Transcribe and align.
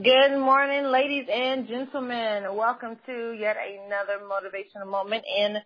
Good 0.00 0.38
morning, 0.38 0.92
ladies 0.92 1.26
and 1.28 1.66
gentlemen. 1.66 2.54
Welcome 2.54 2.98
to 3.06 3.32
yet 3.32 3.56
another 3.56 4.24
motivational 4.24 4.88
moment 4.88 5.24
in 5.36 5.56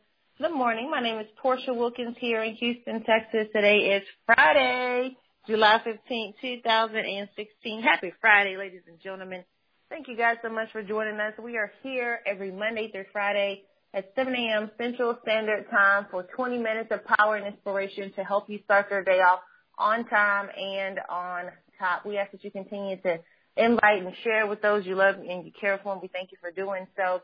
the 0.40 0.48
morning. 0.48 0.90
My 0.90 1.02
name 1.02 1.18
is 1.18 1.26
Portia 1.36 1.74
Wilkins 1.74 2.16
here 2.18 2.42
in 2.42 2.54
Houston, 2.54 3.04
Texas. 3.04 3.48
Today 3.54 3.94
is 3.94 4.02
Friday, 4.24 5.18
July 5.46 5.82
15th, 5.86 6.32
2016. 6.40 7.82
Happy 7.82 8.14
Friday, 8.22 8.56
ladies 8.56 8.80
and 8.88 8.98
gentlemen. 9.02 9.44
Thank 9.90 10.08
you 10.08 10.16
guys 10.16 10.38
so 10.42 10.48
much 10.48 10.72
for 10.72 10.82
joining 10.82 11.20
us. 11.20 11.34
We 11.38 11.58
are 11.58 11.70
here 11.82 12.20
every 12.24 12.50
Monday 12.50 12.90
through 12.90 13.04
Friday 13.12 13.64
at 13.92 14.14
7 14.16 14.34
a.m. 14.34 14.70
Central 14.78 15.18
Standard 15.20 15.68
Time 15.70 16.06
for 16.10 16.22
20 16.22 16.56
minutes 16.56 16.88
of 16.90 17.04
power 17.04 17.36
and 17.36 17.46
inspiration 17.46 18.10
to 18.16 18.24
help 18.24 18.48
you 18.48 18.60
start 18.64 18.90
your 18.90 19.04
day 19.04 19.20
off 19.20 19.40
on 19.76 20.06
time 20.06 20.48
and 20.56 21.00
on 21.10 21.50
top. 21.78 22.06
We 22.06 22.16
ask 22.16 22.32
that 22.32 22.42
you 22.42 22.50
continue 22.50 22.96
to 23.02 23.18
invite 23.56 24.02
and 24.02 24.12
share 24.22 24.46
with 24.46 24.60
those 24.62 24.86
you 24.86 24.94
love 24.94 25.16
and 25.16 25.44
you 25.44 25.50
care 25.58 25.80
for, 25.82 25.92
and 25.92 26.00
we 26.02 26.08
thank 26.08 26.32
you 26.32 26.38
for 26.40 26.50
doing 26.50 26.86
so. 26.96 27.20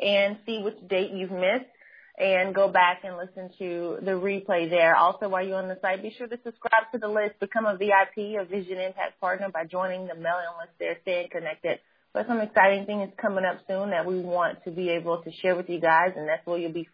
and 0.00 0.36
see 0.46 0.60
which 0.62 0.76
date 0.88 1.10
you've 1.12 1.30
missed 1.30 1.70
and 2.18 2.54
go 2.54 2.68
back 2.68 3.02
and 3.04 3.16
listen 3.16 3.50
to 3.58 3.98
the 4.02 4.10
replay 4.10 4.68
there. 4.68 4.96
Also, 4.96 5.28
while 5.28 5.46
you're 5.46 5.58
on 5.58 5.68
the 5.68 5.78
site, 5.80 6.02
be 6.02 6.14
sure 6.16 6.26
to 6.26 6.38
subscribe 6.44 6.90
to 6.92 6.98
the 6.98 7.08
list, 7.08 7.38
become 7.38 7.64
a 7.64 7.76
VIP, 7.76 8.40
a 8.40 8.44
Vision 8.44 8.78
Impact 8.78 9.20
Partner 9.20 9.48
by 9.50 9.64
joining 9.64 10.06
the 10.06 10.14
mailing 10.14 10.56
list 10.60 10.72
there, 10.78 10.96
staying 11.02 11.28
connected. 11.30 11.78
But 12.12 12.26
some 12.26 12.40
exciting 12.40 12.86
things 12.86 13.12
coming 13.20 13.44
up 13.44 13.60
soon 13.68 13.90
that 13.90 14.04
we 14.04 14.18
want 14.18 14.64
to 14.64 14.70
be 14.70 14.88
able 14.90 15.22
to 15.22 15.30
share 15.30 15.54
with 15.54 15.68
you 15.68 15.80
guys, 15.80 16.14
and 16.16 16.28
that's 16.28 16.44
where 16.46 16.58
you'll 16.58 16.72
be 16.72 16.88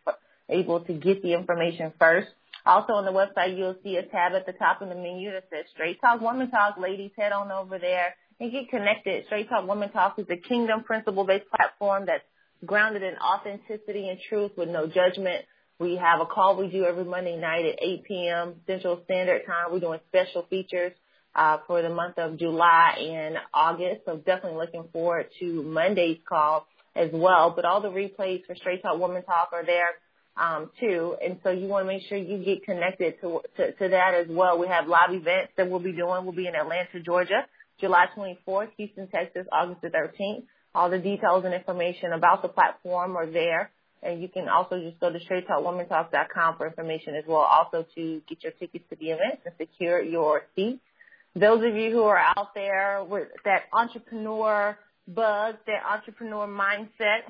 able 0.49 0.81
to 0.81 0.93
get 0.93 1.23
the 1.23 1.33
information 1.33 1.93
first. 1.99 2.29
Also 2.67 2.95
on 2.95 3.05
the 3.05 3.13
website, 3.13 3.57
you'll 3.57 3.77
see 3.83 3.97
a 3.97 4.03
tab 4.03 4.33
at 4.33 4.47
the 4.47 4.53
top 4.53 4.83
of 4.83 4.89
the 4.89 4.95
menu 4.95 5.31
that 5.33 5.45
says 5.51 5.65
Straight 5.73 6.01
Talk 6.01 6.21
Woman 6.21 6.51
Talk. 6.51 6.77
Ladies, 6.79 7.13
head 7.17 7.33
on 7.33 7.51
over 7.51 7.79
there 7.79 8.15
and 8.41 8.51
get 8.51 8.69
connected. 8.69 9.27
Straight 9.27 9.49
Talk 9.49 9.67
Woman 9.67 9.91
Talk 9.91 10.19
is 10.19 10.27
a 10.31 10.37
kingdom 10.37 10.83
principle 10.83 11.25
based 11.25 11.47
platform 11.55 12.05
that's 12.07 12.25
grounded 12.65 13.03
in 13.03 13.15
authenticity 13.17 14.09
and 14.09 14.19
truth 14.29 14.53
with 14.57 14.69
no 14.69 14.87
judgment. 14.87 15.45
We 15.79 15.97
have 15.97 16.21
a 16.21 16.27
call 16.27 16.57
we 16.57 16.69
do 16.69 16.85
every 16.85 17.05
Monday 17.05 17.37
night 17.37 17.67
at 17.67 17.83
8 17.83 18.05
p.m. 18.05 18.55
Central 18.67 19.01
Standard 19.05 19.43
Time. 19.47 19.73
We're 19.73 19.81
doing 19.81 20.01
special 20.09 20.47
features 20.49 20.93
uh, 21.35 21.59
for 21.67 21.83
the 21.83 21.89
month 21.89 22.19
of 22.19 22.39
July 22.39 22.97
and 22.99 23.37
August. 23.53 24.03
So 24.07 24.17
definitely 24.19 24.59
looking 24.59 24.85
forward 24.93 25.27
to 25.41 25.63
Monday's 25.63 26.19
call 26.29 26.67
as 26.95 27.11
well. 27.13 27.53
But 27.55 27.65
all 27.65 27.81
the 27.81 27.89
replays 27.89 28.47
for 28.47 28.55
Straight 28.55 28.83
Talk 28.83 28.99
Woman 28.99 29.25
Talk 29.25 29.51
are 29.53 29.65
there 29.65 29.91
um, 30.37 30.71
too. 30.81 31.17
And 31.25 31.39
so 31.43 31.51
you 31.51 31.67
want 31.67 31.87
to 31.87 31.93
make 31.93 32.03
sure 32.09 32.19
you 32.19 32.45
get 32.45 32.65
connected 32.65 33.15
to, 33.21 33.41
to, 33.57 33.73
to 33.73 33.89
that 33.89 34.15
as 34.15 34.27
well. 34.29 34.59
We 34.59 34.69
have 34.69 34.87
live 34.87 35.11
events 35.11 35.53
that 35.57 35.71
we'll 35.71 35.81
be 35.81 35.93
doing. 35.93 36.25
We'll 36.25 36.33
be 36.33 36.47
in 36.47 36.55
Atlanta, 36.55 37.01
Georgia, 37.05 37.47
July 37.81 38.07
24th, 38.17 38.69
Houston, 38.77 39.09
Texas, 39.09 39.47
August 39.53 39.83
the 39.83 39.89
13th. 39.89 40.45
All 40.75 40.91
the 40.91 40.99
details 40.99 41.45
and 41.45 41.55
information 41.55 42.13
about 42.13 42.43
the 42.43 42.49
platform 42.49 43.17
are 43.17 43.27
there. 43.27 43.71
And 44.03 44.21
you 44.21 44.29
can 44.29 44.49
also 44.49 44.81
just 44.81 45.01
go 45.01 45.11
to 45.11 45.19
straighttalkwomantalk.com 45.19 46.57
for 46.57 46.67
information 46.67 47.15
as 47.15 47.25
well. 47.27 47.41
Also 47.41 47.87
to 47.95 48.21
get 48.29 48.43
your 48.43 48.53
tickets 48.53 48.85
to 48.91 48.97
the 48.97 49.11
event 49.11 49.41
and 49.45 49.55
secure 49.59 50.03
your 50.03 50.43
seat. 50.55 50.81
Those 51.35 51.65
of 51.65 51.75
you 51.75 51.91
who 51.91 52.03
are 52.03 52.19
out 52.19 52.55
there 52.55 53.03
with 53.03 53.29
that 53.45 53.63
entrepreneur 53.73 54.77
bug, 55.09 55.57
that 55.67 55.83
entrepreneur 55.89 56.47
mindset, 56.47 57.23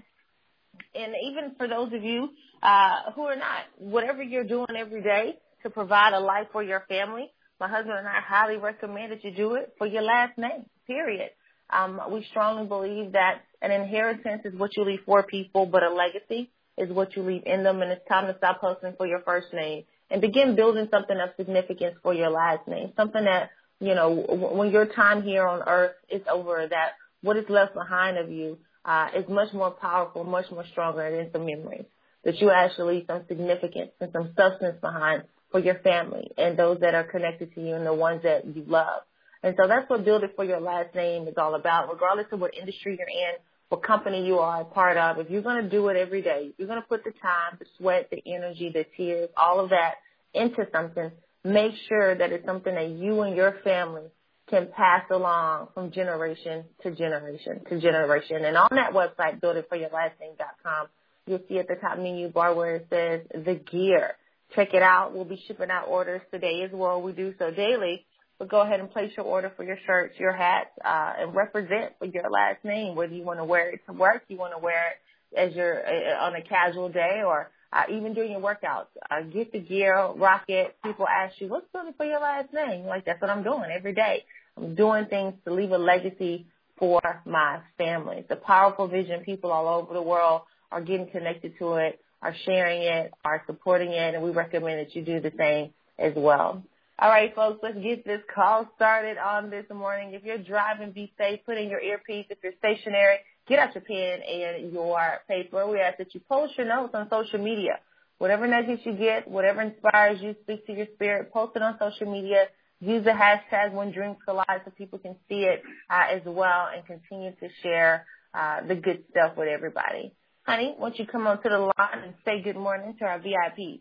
and 0.94 1.14
even 1.24 1.54
for 1.56 1.68
those 1.68 1.92
of 1.92 2.02
you 2.02 2.30
uh, 2.62 3.12
who 3.14 3.22
are 3.22 3.36
not, 3.36 3.64
whatever 3.78 4.22
you're 4.22 4.44
doing 4.44 4.68
every 4.76 5.02
day 5.02 5.36
to 5.62 5.70
provide 5.70 6.12
a 6.12 6.20
life 6.20 6.48
for 6.52 6.62
your 6.62 6.84
family, 6.88 7.30
my 7.60 7.68
husband 7.68 7.96
and 7.98 8.08
I 8.08 8.20
highly 8.20 8.56
recommend 8.56 9.12
that 9.12 9.24
you 9.24 9.30
do 9.30 9.54
it 9.54 9.74
for 9.78 9.86
your 9.86 10.02
last 10.02 10.36
name, 10.36 10.66
period. 10.86 11.30
Um, 11.74 12.00
we 12.10 12.24
strongly 12.30 12.66
believe 12.66 13.12
that 13.12 13.42
an 13.60 13.70
inheritance 13.70 14.42
is 14.44 14.54
what 14.54 14.76
you 14.76 14.84
leave 14.84 15.00
for 15.04 15.22
people, 15.22 15.66
but 15.66 15.82
a 15.82 15.90
legacy 15.90 16.50
is 16.78 16.90
what 16.90 17.16
you 17.16 17.22
leave 17.22 17.42
in 17.46 17.64
them. 17.64 17.82
And 17.82 17.90
it's 17.90 18.06
time 18.08 18.26
to 18.26 18.36
stop 18.38 18.60
hustling 18.60 18.94
for 18.96 19.06
your 19.06 19.20
first 19.20 19.48
name 19.52 19.84
and 20.10 20.20
begin 20.20 20.54
building 20.54 20.88
something 20.90 21.16
of 21.18 21.30
significance 21.36 21.96
for 22.02 22.14
your 22.14 22.30
last 22.30 22.68
name. 22.68 22.92
Something 22.96 23.24
that, 23.24 23.50
you 23.80 23.94
know, 23.94 24.10
when 24.12 24.70
your 24.70 24.86
time 24.86 25.22
here 25.22 25.46
on 25.46 25.62
earth 25.66 25.96
is 26.08 26.22
over, 26.30 26.66
that 26.68 26.92
what 27.22 27.36
is 27.36 27.46
left 27.48 27.74
behind 27.74 28.18
of 28.18 28.30
you 28.30 28.58
uh, 28.84 29.08
is 29.16 29.28
much 29.28 29.52
more 29.52 29.70
powerful, 29.70 30.24
much 30.24 30.50
more 30.50 30.64
stronger 30.70 31.10
than 31.10 31.32
some 31.32 31.46
memories. 31.46 31.86
That 32.24 32.40
you 32.40 32.50
actually 32.50 32.96
leave 32.96 33.04
some 33.06 33.24
significance 33.28 33.90
and 34.00 34.10
some 34.12 34.32
substance 34.36 34.76
behind 34.80 35.24
for 35.50 35.60
your 35.60 35.78
family 35.80 36.30
and 36.38 36.58
those 36.58 36.80
that 36.80 36.94
are 36.94 37.04
connected 37.04 37.54
to 37.54 37.60
you 37.60 37.74
and 37.74 37.86
the 37.86 37.94
ones 37.94 38.22
that 38.22 38.46
you 38.46 38.64
love. 38.66 39.02
And 39.44 39.54
so 39.60 39.68
that's 39.68 39.88
what 39.90 40.06
Build 40.06 40.24
It 40.24 40.32
For 40.34 40.44
Your 40.44 40.58
Last 40.58 40.94
Name 40.94 41.28
is 41.28 41.34
all 41.36 41.54
about, 41.54 41.92
regardless 41.92 42.26
of 42.32 42.40
what 42.40 42.54
industry 42.54 42.96
you're 42.98 43.06
in, 43.06 43.34
what 43.68 43.82
company 43.82 44.26
you 44.26 44.38
are 44.38 44.62
a 44.62 44.64
part 44.64 44.96
of. 44.96 45.18
If 45.18 45.28
you're 45.28 45.42
going 45.42 45.62
to 45.62 45.68
do 45.68 45.88
it 45.88 45.98
every 45.98 46.22
day, 46.22 46.52
you're 46.56 46.66
going 46.66 46.80
to 46.80 46.88
put 46.88 47.04
the 47.04 47.10
time, 47.10 47.58
the 47.58 47.66
sweat, 47.76 48.08
the 48.10 48.22
energy, 48.26 48.70
the 48.72 48.86
tears, 48.96 49.28
all 49.36 49.60
of 49.60 49.68
that 49.68 49.96
into 50.32 50.66
something, 50.72 51.10
make 51.44 51.72
sure 51.90 52.14
that 52.16 52.32
it's 52.32 52.46
something 52.46 52.74
that 52.74 52.88
you 52.88 53.20
and 53.20 53.36
your 53.36 53.58
family 53.62 54.04
can 54.48 54.68
pass 54.74 55.02
along 55.10 55.68
from 55.74 55.90
generation 55.90 56.64
to 56.82 56.94
generation 56.94 57.60
to 57.68 57.78
generation. 57.78 58.46
And 58.46 58.56
on 58.56 58.68
that 58.70 58.92
website, 58.92 59.42
builditforyourlastname.com, 59.42 60.86
you'll 61.26 61.42
see 61.50 61.58
at 61.58 61.68
the 61.68 61.74
top 61.74 61.98
menu 61.98 62.30
bar 62.30 62.54
where 62.54 62.76
it 62.76 62.86
says 62.88 63.20
the 63.44 63.56
gear. 63.56 64.12
Check 64.54 64.72
it 64.72 64.82
out. 64.82 65.14
We'll 65.14 65.26
be 65.26 65.42
shipping 65.46 65.70
out 65.70 65.88
orders 65.88 66.22
today 66.32 66.62
as 66.62 66.70
well. 66.72 67.02
We 67.02 67.12
do 67.12 67.34
so 67.38 67.50
daily. 67.50 68.06
But 68.38 68.48
go 68.48 68.60
ahead 68.60 68.80
and 68.80 68.90
place 68.90 69.12
your 69.16 69.26
order 69.26 69.52
for 69.56 69.64
your 69.64 69.78
shirts, 69.86 70.18
your 70.18 70.32
hats, 70.32 70.70
uh, 70.84 71.12
and 71.18 71.34
represent 71.34 71.92
with 72.00 72.12
your 72.12 72.28
last 72.30 72.64
name, 72.64 72.96
whether 72.96 73.14
you 73.14 73.22
want 73.22 73.38
to 73.38 73.44
wear 73.44 73.70
it 73.70 73.80
to 73.86 73.92
work, 73.92 74.24
you 74.28 74.36
want 74.36 74.52
to 74.52 74.58
wear 74.58 74.90
it 74.90 75.38
as 75.38 75.54
your 75.54 75.86
uh, 75.86 76.24
on 76.24 76.34
a 76.34 76.42
casual 76.42 76.88
day, 76.88 77.22
or 77.24 77.50
uh, 77.72 77.84
even 77.90 78.14
during 78.14 78.32
your 78.32 78.40
workouts. 78.40 78.86
Uh, 79.10 79.22
get 79.22 79.52
the 79.52 79.60
gear, 79.60 79.96
rock 80.16 80.44
it. 80.48 80.76
People 80.84 81.06
ask 81.06 81.40
you, 81.40 81.48
what's 81.48 81.66
doing 81.72 81.92
for 81.96 82.06
your 82.06 82.20
last 82.20 82.52
name? 82.52 82.86
Like, 82.86 83.04
that's 83.04 83.20
what 83.20 83.30
I'm 83.30 83.42
doing 83.42 83.70
every 83.70 83.94
day. 83.94 84.24
I'm 84.56 84.74
doing 84.74 85.06
things 85.06 85.34
to 85.44 85.52
leave 85.52 85.72
a 85.72 85.78
legacy 85.78 86.46
for 86.78 87.00
my 87.24 87.60
family. 87.78 88.16
It's 88.18 88.30
a 88.30 88.36
powerful 88.36 88.88
vision. 88.88 89.20
People 89.20 89.52
all 89.52 89.68
over 89.80 89.94
the 89.94 90.02
world 90.02 90.42
are 90.70 90.80
getting 90.80 91.08
connected 91.08 91.58
to 91.58 91.74
it, 91.74 92.00
are 92.22 92.34
sharing 92.44 92.82
it, 92.82 93.12
are 93.24 93.42
supporting 93.46 93.92
it, 93.92 94.14
and 94.14 94.22
we 94.22 94.30
recommend 94.30 94.80
that 94.80 94.94
you 94.94 95.02
do 95.02 95.20
the 95.20 95.32
same 95.38 95.70
as 95.98 96.12
well. 96.16 96.62
All 96.96 97.08
right, 97.08 97.34
folks, 97.34 97.58
let's 97.60 97.76
get 97.78 98.04
this 98.04 98.20
call 98.32 98.70
started 98.76 99.18
on 99.18 99.50
this 99.50 99.64
morning. 99.74 100.14
If 100.14 100.22
you're 100.22 100.38
driving, 100.38 100.92
be 100.92 101.12
safe. 101.18 101.40
Put 101.44 101.58
in 101.58 101.68
your 101.68 101.80
earpiece. 101.80 102.26
If 102.30 102.38
you're 102.40 102.52
stationary, 102.58 103.16
get 103.48 103.58
out 103.58 103.74
your 103.74 103.82
pen 103.82 104.20
and 104.22 104.72
your 104.72 105.18
paper. 105.26 105.66
We 105.66 105.80
ask 105.80 105.98
that 105.98 106.14
you 106.14 106.20
post 106.28 106.56
your 106.56 106.68
notes 106.68 106.94
on 106.94 107.08
social 107.10 107.40
media. 107.40 107.80
Whatever 108.18 108.46
nuggets 108.46 108.82
you 108.84 108.92
get, 108.92 109.26
whatever 109.26 109.62
inspires 109.62 110.22
you, 110.22 110.36
speak 110.42 110.66
to 110.66 110.72
your 110.72 110.86
spirit, 110.94 111.32
post 111.32 111.56
it 111.56 111.62
on 111.62 111.76
social 111.80 112.10
media. 112.10 112.44
Use 112.78 113.02
the 113.02 113.10
hashtag 113.10 113.72
when 113.72 113.90
dreams 113.90 114.18
collide 114.24 114.62
so 114.64 114.70
people 114.70 115.00
can 115.00 115.16
see 115.28 115.40
it 115.40 115.62
uh, 115.90 116.04
as 116.12 116.22
well 116.24 116.68
and 116.72 116.86
continue 116.86 117.32
to 117.32 117.48
share 117.60 118.06
uh, 118.34 118.60
the 118.68 118.76
good 118.76 119.02
stuff 119.10 119.36
with 119.36 119.48
everybody. 119.48 120.14
Honey, 120.44 120.74
why 120.76 120.90
don't 120.90 120.98
you 121.00 121.06
come 121.06 121.26
onto 121.26 121.48
the 121.48 121.58
line 121.58 122.04
and 122.04 122.14
say 122.24 122.40
good 122.40 122.56
morning 122.56 122.94
to 123.00 123.04
our 123.04 123.18
VIPs? 123.18 123.80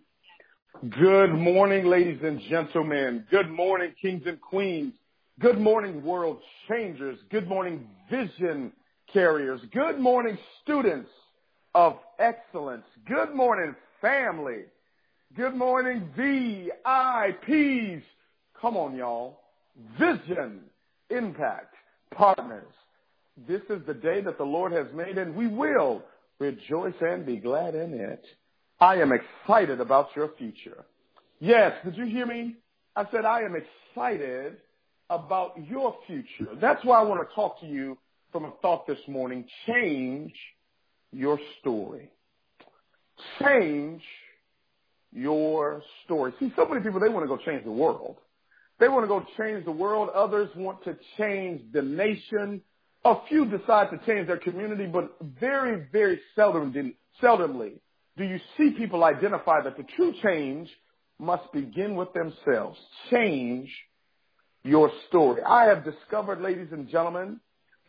Good 0.82 1.32
morning, 1.32 1.86
ladies 1.86 2.20
and 2.24 2.42
gentlemen. 2.50 3.26
Good 3.32 3.50
morning, 3.50 3.94
kings 4.02 4.24
and 4.26 4.42
queens. 4.42 4.94
Good 5.40 5.58
morning, 5.58 6.04
world 6.04 6.40
changers. 6.68 7.18
Good 7.30 7.48
morning, 7.48 7.88
vision 8.10 8.74
carriers. 9.14 9.62
Good 9.72 9.98
morning, 10.00 10.38
students 10.62 11.10
of 11.74 12.00
excellence. 12.20 12.84
Good 13.08 13.34
morning, 13.34 13.76
family. 14.02 14.64
Good 15.38 15.56
morning, 15.56 16.10
VIPs. 16.18 18.04
Come 18.60 18.76
on, 18.76 18.98
y'all. 18.98 19.40
Vision 19.98 20.60
Impact 21.12 21.76
Partners. 22.14 22.74
This 23.48 23.62
is 23.70 23.86
the 23.88 23.94
day 23.94 24.20
that 24.22 24.38
the 24.38 24.44
Lord 24.44 24.74
has 24.74 24.88
made, 24.94 25.18
and 25.18 25.34
we 25.34 25.48
will 25.48 26.04
rejoice 26.40 26.96
and 27.00 27.26
be 27.26 27.38
glad 27.38 27.74
in 27.74 27.94
it. 27.94 28.26
I 28.84 28.98
am 28.98 29.14
excited 29.14 29.80
about 29.80 30.10
your 30.14 30.32
future. 30.38 30.84
Yes, 31.40 31.72
did 31.86 31.96
you 31.96 32.04
hear 32.04 32.26
me? 32.26 32.58
I 32.98 33.06
said 33.12 33.24
I 33.24 33.44
am 33.44 33.56
excited 33.56 34.58
about 35.10 35.54
your 35.70 35.96
future. 36.06 36.52
That's 36.60 36.84
why 36.84 37.00
I 37.00 37.04
want 37.04 37.26
to 37.26 37.34
talk 37.34 37.62
to 37.62 37.66
you 37.66 37.98
from 38.34 38.44
a 38.44 38.52
thought 38.62 38.86
this 38.86 38.98
morning. 39.08 39.46
Change 39.66 40.34
your 41.14 41.40
story. 41.62 42.12
Change 43.42 44.02
your 45.14 45.82
story. 46.04 46.34
See, 46.42 46.52
so 46.54 46.66
many 46.66 46.82
people, 46.82 47.00
they 47.00 47.08
want 47.08 47.24
to 47.24 47.30
go 47.30 47.38
change 47.38 47.64
the 47.64 47.72
world. 47.72 48.18
They 48.82 48.90
want 48.90 49.06
to 49.06 49.08
go 49.08 49.26
change 49.38 49.64
the 49.64 49.72
world. 49.72 50.10
Others 50.14 50.50
want 50.58 50.84
to 50.84 50.98
change 51.18 51.62
the 51.72 51.84
nation. 51.84 52.60
A 53.06 53.16
few 53.30 53.46
decide 53.46 53.92
to 53.92 54.02
change 54.06 54.28
their 54.28 54.40
community, 54.40 54.88
but 54.88 55.16
very, 55.40 55.88
very 55.94 56.20
seldom, 56.36 56.74
seldomly 57.22 57.80
do 58.18 58.24
you 58.24 58.40
see 58.58 58.72
people 58.72 59.04
identify 59.04 59.62
that 59.64 59.78
the 59.78 59.84
true 59.96 60.14
change 60.24 60.70
must 61.20 61.52
begin 61.54 61.96
with 61.96 62.10
themselves. 62.14 62.78
Change 63.10 63.70
your 64.64 64.92
story. 65.08 65.42
I 65.42 65.66
have 65.66 65.84
discovered, 65.84 66.42
ladies 66.42 66.70
and 66.72 66.90
gentlemen, 66.90 67.40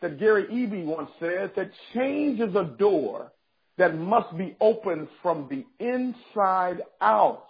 that 0.01 0.19
Gary 0.19 0.45
Eby 0.45 0.85
once 0.85 1.09
said 1.19 1.51
that 1.55 1.71
change 1.93 2.39
is 2.39 2.55
a 2.55 2.63
door 2.77 3.31
that 3.77 3.97
must 3.97 4.37
be 4.37 4.55
opened 4.61 5.07
from 5.21 5.49
the 5.49 5.65
inside 5.85 6.81
out, 7.01 7.47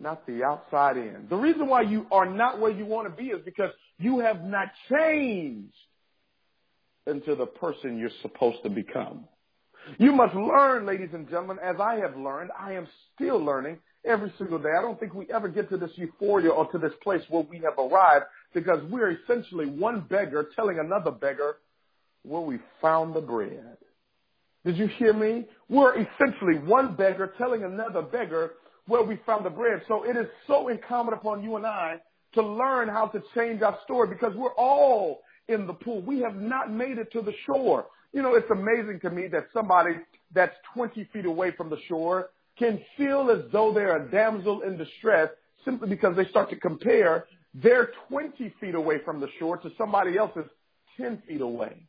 not 0.00 0.26
the 0.26 0.42
outside 0.44 0.96
in. 0.96 1.26
The 1.28 1.36
reason 1.36 1.66
why 1.66 1.82
you 1.82 2.06
are 2.10 2.26
not 2.26 2.60
where 2.60 2.70
you 2.70 2.84
want 2.84 3.08
to 3.08 3.22
be 3.22 3.28
is 3.28 3.42
because 3.44 3.70
you 3.98 4.18
have 4.20 4.42
not 4.44 4.68
changed 4.90 5.74
into 7.06 7.34
the 7.34 7.46
person 7.46 7.98
you're 7.98 8.10
supposed 8.22 8.62
to 8.64 8.70
become. 8.70 9.26
You 9.98 10.12
must 10.12 10.34
learn, 10.34 10.86
ladies 10.86 11.10
and 11.12 11.28
gentlemen, 11.28 11.58
as 11.62 11.76
I 11.80 11.96
have 11.96 12.16
learned. 12.16 12.50
I 12.58 12.72
am 12.72 12.88
still 13.14 13.38
learning 13.38 13.78
every 14.04 14.32
single 14.38 14.58
day. 14.58 14.70
I 14.76 14.82
don't 14.82 14.98
think 14.98 15.14
we 15.14 15.26
ever 15.32 15.48
get 15.48 15.68
to 15.70 15.76
this 15.76 15.90
euphoria 15.96 16.50
or 16.50 16.70
to 16.72 16.78
this 16.78 16.92
place 17.02 17.22
where 17.28 17.42
we 17.42 17.58
have 17.58 17.78
arrived 17.78 18.26
because 18.52 18.80
we're 18.90 19.12
essentially 19.12 19.66
one 19.66 20.00
beggar 20.08 20.48
telling 20.56 20.78
another 20.78 21.10
beggar 21.10 21.56
where 22.22 22.40
we 22.40 22.58
found 22.80 23.14
the 23.14 23.20
bread. 23.20 23.76
Did 24.64 24.78
you 24.78 24.86
hear 24.86 25.12
me? 25.12 25.46
We're 25.68 25.94
essentially 25.94 26.58
one 26.64 26.96
beggar 26.96 27.34
telling 27.36 27.64
another 27.64 28.02
beggar 28.02 28.52
where 28.86 29.02
we 29.02 29.18
found 29.26 29.44
the 29.44 29.50
bread. 29.50 29.82
So 29.88 30.04
it 30.04 30.16
is 30.16 30.26
so 30.46 30.68
incumbent 30.68 31.18
upon 31.18 31.42
you 31.42 31.56
and 31.56 31.66
I 31.66 32.00
to 32.34 32.42
learn 32.42 32.88
how 32.88 33.06
to 33.06 33.22
change 33.34 33.62
our 33.62 33.78
story 33.84 34.08
because 34.08 34.34
we're 34.34 34.54
all 34.54 35.20
in 35.48 35.66
the 35.66 35.74
pool. 35.74 36.00
We 36.02 36.20
have 36.20 36.36
not 36.36 36.72
made 36.72 36.98
it 36.98 37.12
to 37.12 37.22
the 37.22 37.32
shore. 37.46 37.86
You 38.14 38.22
know, 38.22 38.36
it's 38.36 38.50
amazing 38.50 39.00
to 39.02 39.10
me 39.10 39.26
that 39.28 39.48
somebody 39.52 39.96
that's 40.32 40.54
20 40.72 41.04
feet 41.12 41.26
away 41.26 41.50
from 41.50 41.68
the 41.68 41.78
shore 41.88 42.30
can 42.56 42.80
feel 42.96 43.28
as 43.28 43.50
though 43.52 43.72
they're 43.72 43.96
a 43.96 44.08
damsel 44.08 44.62
in 44.62 44.78
distress 44.78 45.30
simply 45.64 45.88
because 45.88 46.16
they 46.16 46.24
start 46.26 46.48
to 46.50 46.56
compare 46.56 47.26
their 47.54 47.90
20 48.08 48.54
feet 48.60 48.76
away 48.76 48.98
from 49.04 49.20
the 49.20 49.26
shore 49.40 49.56
to 49.56 49.70
somebody 49.76 50.16
else's 50.16 50.44
10 50.96 51.22
feet 51.26 51.40
away. 51.40 51.88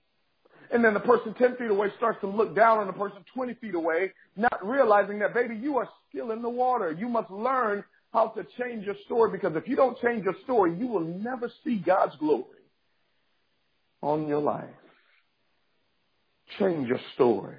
And 0.72 0.84
then 0.84 0.96
the 0.96 1.00
person 1.00 1.36
10 1.36 1.58
feet 1.58 1.70
away 1.70 1.90
starts 1.98 2.20
to 2.22 2.28
look 2.28 2.56
down 2.56 2.80
on 2.80 2.88
the 2.88 2.94
person 2.94 3.20
20 3.36 3.54
feet 3.56 3.76
away, 3.76 4.12
not 4.36 4.66
realizing 4.66 5.20
that, 5.20 5.36
baby, 5.36 5.56
you 5.56 5.78
are 5.78 5.88
still 6.10 6.32
in 6.32 6.42
the 6.42 6.50
water. 6.50 6.92
You 6.92 7.08
must 7.08 7.30
learn 7.30 7.84
how 8.14 8.30
to 8.30 8.44
change 8.60 8.84
your 8.86 8.96
story 9.06 9.30
because 9.30 9.56
if 9.56 9.68
you 9.68 9.76
don't 9.76 10.00
change 10.02 10.24
your 10.24 10.36
story, 10.44 10.76
you 10.76 10.88
will 10.88 11.06
never 11.06 11.52
see 11.64 11.78
God's 11.78 12.16
glory 12.16 12.46
on 14.02 14.28
your 14.28 14.42
life. 14.42 14.70
Change 16.60 16.88
your 16.88 17.00
story. 17.16 17.58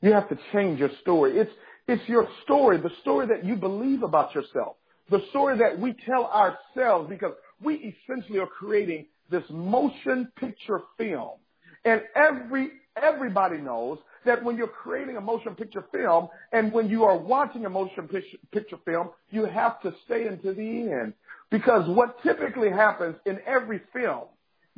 You 0.00 0.12
have 0.12 0.28
to 0.28 0.38
change 0.52 0.78
your 0.78 0.90
story. 1.02 1.38
It's, 1.38 1.50
it's 1.88 2.08
your 2.08 2.28
story, 2.44 2.78
the 2.78 2.90
story 3.00 3.26
that 3.28 3.44
you 3.44 3.56
believe 3.56 4.02
about 4.02 4.34
yourself, 4.34 4.76
the 5.10 5.22
story 5.30 5.58
that 5.58 5.78
we 5.78 5.94
tell 6.06 6.26
ourselves 6.26 7.08
because 7.08 7.32
we 7.62 7.96
essentially 8.06 8.38
are 8.38 8.46
creating 8.46 9.06
this 9.30 9.44
motion 9.50 10.30
picture 10.36 10.80
film. 10.98 11.38
And 11.84 12.02
every, 12.14 12.70
everybody 13.00 13.58
knows 13.58 13.98
that 14.24 14.42
when 14.42 14.56
you're 14.56 14.66
creating 14.66 15.16
a 15.16 15.20
motion 15.20 15.54
picture 15.54 15.84
film 15.92 16.28
and 16.52 16.72
when 16.72 16.88
you 16.88 17.04
are 17.04 17.16
watching 17.16 17.64
a 17.64 17.70
motion 17.70 18.08
picture, 18.08 18.38
picture 18.52 18.78
film, 18.84 19.10
you 19.30 19.44
have 19.44 19.80
to 19.82 19.94
stay 20.04 20.26
into 20.26 20.52
the 20.52 20.90
end. 20.92 21.14
Because 21.50 21.88
what 21.88 22.22
typically 22.22 22.70
happens 22.70 23.16
in 23.24 23.38
every 23.46 23.80
film, 23.92 24.24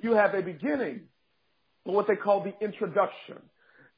you 0.00 0.12
have 0.12 0.34
a 0.34 0.42
beginning, 0.42 1.02
what 1.92 2.06
they 2.06 2.16
call 2.16 2.42
the 2.42 2.54
introduction. 2.64 3.36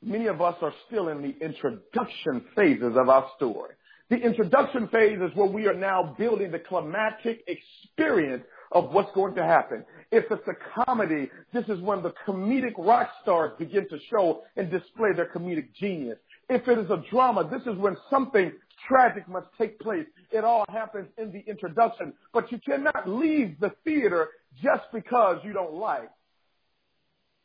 Many 0.02 0.26
of 0.26 0.40
us 0.40 0.56
are 0.62 0.72
still 0.86 1.08
in 1.08 1.22
the 1.22 1.36
introduction 1.44 2.44
phases 2.56 2.96
of 2.96 3.08
our 3.08 3.28
story. 3.36 3.74
The 4.08 4.16
introduction 4.16 4.88
phase 4.88 5.18
is 5.20 5.30
where 5.36 5.48
we 5.48 5.66
are 5.66 5.74
now 5.74 6.16
building 6.18 6.50
the 6.50 6.58
climatic 6.58 7.44
experience 7.46 8.44
of 8.72 8.90
what's 8.92 9.12
going 9.14 9.34
to 9.36 9.44
happen. 9.44 9.84
If 10.10 10.24
it's 10.30 10.48
a 10.48 10.84
comedy, 10.84 11.30
this 11.52 11.64
is 11.68 11.80
when 11.80 12.02
the 12.02 12.12
comedic 12.26 12.74
rock 12.78 13.10
stars 13.22 13.52
begin 13.58 13.88
to 13.88 13.98
show 14.10 14.42
and 14.56 14.70
display 14.70 15.12
their 15.14 15.30
comedic 15.32 15.74
genius. 15.78 16.18
If 16.48 16.66
it 16.66 16.78
is 16.78 16.90
a 16.90 17.02
drama, 17.10 17.48
this 17.48 17.62
is 17.72 17.78
when 17.78 17.96
something 18.10 18.52
tragic 18.88 19.28
must 19.28 19.46
take 19.58 19.78
place. 19.78 20.06
It 20.32 20.44
all 20.44 20.64
happens 20.68 21.08
in 21.18 21.30
the 21.30 21.44
introduction. 21.48 22.12
But 22.32 22.50
you 22.50 22.58
cannot 22.58 23.08
leave 23.08 23.60
the 23.60 23.72
theater 23.84 24.30
just 24.62 24.84
because 24.92 25.38
you 25.44 25.52
don't 25.52 25.74
like 25.74 26.10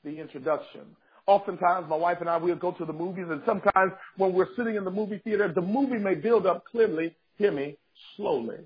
the 0.06 0.20
introduction. 0.20 0.82
Oftentimes, 1.28 1.88
my 1.90 1.96
wife 1.96 2.20
and 2.22 2.30
I, 2.30 2.38
we'll 2.38 2.56
go 2.56 2.72
to 2.72 2.86
the 2.86 2.94
movies, 2.94 3.26
and 3.30 3.42
sometimes 3.46 3.92
when 4.16 4.32
we're 4.32 4.56
sitting 4.56 4.76
in 4.76 4.86
the 4.86 4.92
movie 4.92 5.20
theater, 5.24 5.52
the 5.54 5.62
movie 5.62 5.98
may 5.98 6.14
build 6.14 6.46
up 6.46 6.64
clearly, 6.72 7.16
hear 7.38 7.52
me, 7.52 7.78
slowly. 8.16 8.60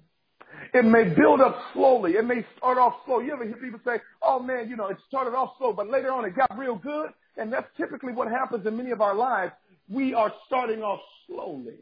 It 0.74 0.84
may 0.84 1.06
build 1.06 1.40
up 1.42 1.58
slowly. 1.74 2.14
It 2.14 2.26
may 2.26 2.46
start 2.58 2.78
off 2.78 2.96
slow. 3.06 3.20
You 3.20 3.34
ever 3.34 3.46
hear 3.46 3.56
people 3.56 3.80
say, 3.86 4.02
oh 4.22 4.40
man, 4.40 4.70
you 4.70 4.76
know, 4.76 4.88
it 4.88 4.98
started 5.08 5.34
off 5.34 5.52
slow, 5.58 5.72
but 5.72 5.90
later 5.90 6.12
on 6.12 6.26
it 6.26 6.36
got 6.36 6.58
real 6.58 6.76
good? 6.76 7.12
And 7.38 7.54
that's 7.54 7.68
typically 7.78 8.12
what 8.12 8.28
happens 8.28 8.66
in 8.68 8.76
many 8.76 8.92
of 8.92 9.00
our 9.00 9.16
lives. 9.16 9.54
We 9.88 10.14
are 10.14 10.34
starting 10.48 10.82
off 10.82 11.00
slowly, 11.28 11.80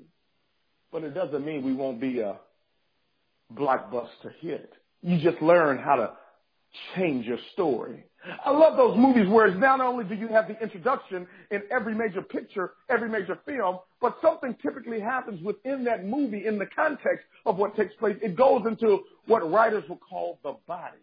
but 0.92 1.04
it 1.04 1.16
doesn't 1.16 1.44
mean 1.44 1.64
we 1.64 1.74
won't 1.74 2.00
be 2.00 2.20
a 2.20 2.38
blockbuster 3.56 4.32
hit. 4.42 4.72
You 5.02 5.18
just 5.18 5.42
learn 5.42 5.80
how 5.80 5.96
to 5.96 6.12
change 6.96 7.26
your 7.26 7.40
story. 7.54 8.06
I 8.44 8.52
love 8.52 8.76
those 8.78 8.98
movies 8.98 9.28
where 9.30 9.48
it's 9.48 9.60
not 9.60 9.80
only 9.80 10.04
do 10.04 10.16
you 10.16 10.28
have 10.28 10.48
the 10.48 10.60
introduction 10.62 11.28
in 11.52 11.64
every 11.72 11.96
major 11.96 12.22
picture, 12.22 12.74
every 12.90 13.10
major 13.10 13.40
film, 13.46 13.80
but 14.02 14.18
something 14.22 14.56
typically 14.62 15.00
happens 15.00 15.42
within 15.44 15.84
that 15.86 16.06
movie 16.06 16.46
in 16.46 16.58
the 16.58 16.66
context 16.66 17.26
of 17.46 17.58
what 17.58 17.76
takes 17.76 17.94
place. 17.96 18.18
It 18.22 18.36
goes 18.36 18.64
into 18.66 19.00
what 19.28 19.50
writers 19.50 19.84
will 19.88 20.00
call 20.10 20.40
the 20.44 20.56
body. 20.68 20.98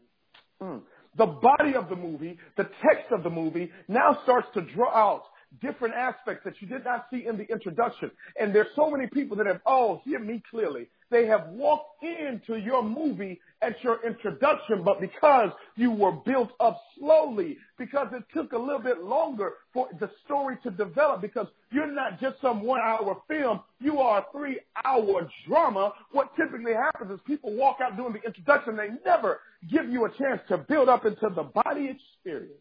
Mm. 0.62 0.82
The 1.16 1.26
body 1.26 1.75
of 1.75 1.88
the 1.88 1.96
movie, 1.96 2.38
the 2.56 2.64
text 2.64 3.12
of 3.12 3.22
the 3.22 3.31
movie 3.31 3.70
now 3.88 4.19
starts 4.25 4.49
to 4.55 4.62
draw 4.75 4.93
out 4.93 5.22
different 5.62 5.94
aspects 5.94 6.43
that 6.44 6.55
you 6.60 6.67
did 6.67 6.84
not 6.84 7.06
see 7.12 7.26
in 7.26 7.37
the 7.38 7.44
introduction. 7.44 8.10
And 8.38 8.55
there's 8.55 8.67
so 8.75 8.90
many 8.90 9.06
people 9.06 9.36
that 9.36 9.46
have, 9.46 9.60
oh, 9.67 10.00
hear 10.05 10.19
me 10.19 10.43
clearly. 10.50 10.89
They 11.11 11.27
have 11.27 11.49
walked 11.49 12.03
into 12.03 12.56
your 12.56 12.82
movie 12.82 13.41
at 13.63 13.82
your 13.82 14.05
introduction, 14.06 14.82
but 14.82 15.01
because 15.01 15.51
you 15.77 15.91
were 15.91 16.13
built 16.13 16.51
up 16.61 16.81
slowly, 16.99 17.58
because 17.79 18.08
it 18.13 18.25
took 18.32 18.53
a 18.53 18.58
little 18.58 18.81
bit 18.81 19.03
longer 19.05 19.55
for 19.73 19.89
the 20.01 20.11
story 20.25 20.56
to 20.63 20.70
develop, 20.70 21.20
because 21.20 21.46
you're 21.70 21.93
not 21.93 22.20
just 22.20 22.41
some 22.41 22.63
one 22.63 22.81
hour 22.81 23.20
film, 23.29 23.61
you 23.81 24.01
are 24.01 24.20
a 24.20 24.25
three 24.32 24.61
hour 24.84 25.29
drama. 25.46 25.93
What 26.11 26.34
typically 26.37 26.73
happens 26.73 27.11
is 27.11 27.20
people 27.27 27.55
walk 27.55 27.79
out 27.82 27.96
doing 27.96 28.15
the 28.15 28.23
introduction, 28.23 28.77
they 28.77 28.91
never 29.05 29.41
give 29.70 29.89
you 29.89 30.06
a 30.06 30.11
chance 30.11 30.41
to 30.49 30.58
build 30.58 30.89
up 30.89 31.05
into 31.05 31.29
the 31.34 31.43
body 31.43 31.91
experience. 31.91 32.58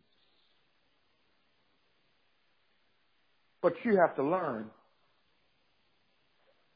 But 3.61 3.73
you 3.83 3.97
have 3.97 4.15
to 4.17 4.23
learn 4.23 4.69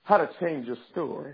how 0.04 0.18
to 0.18 0.30
change 0.40 0.68
your 0.68 0.78
story 0.92 1.34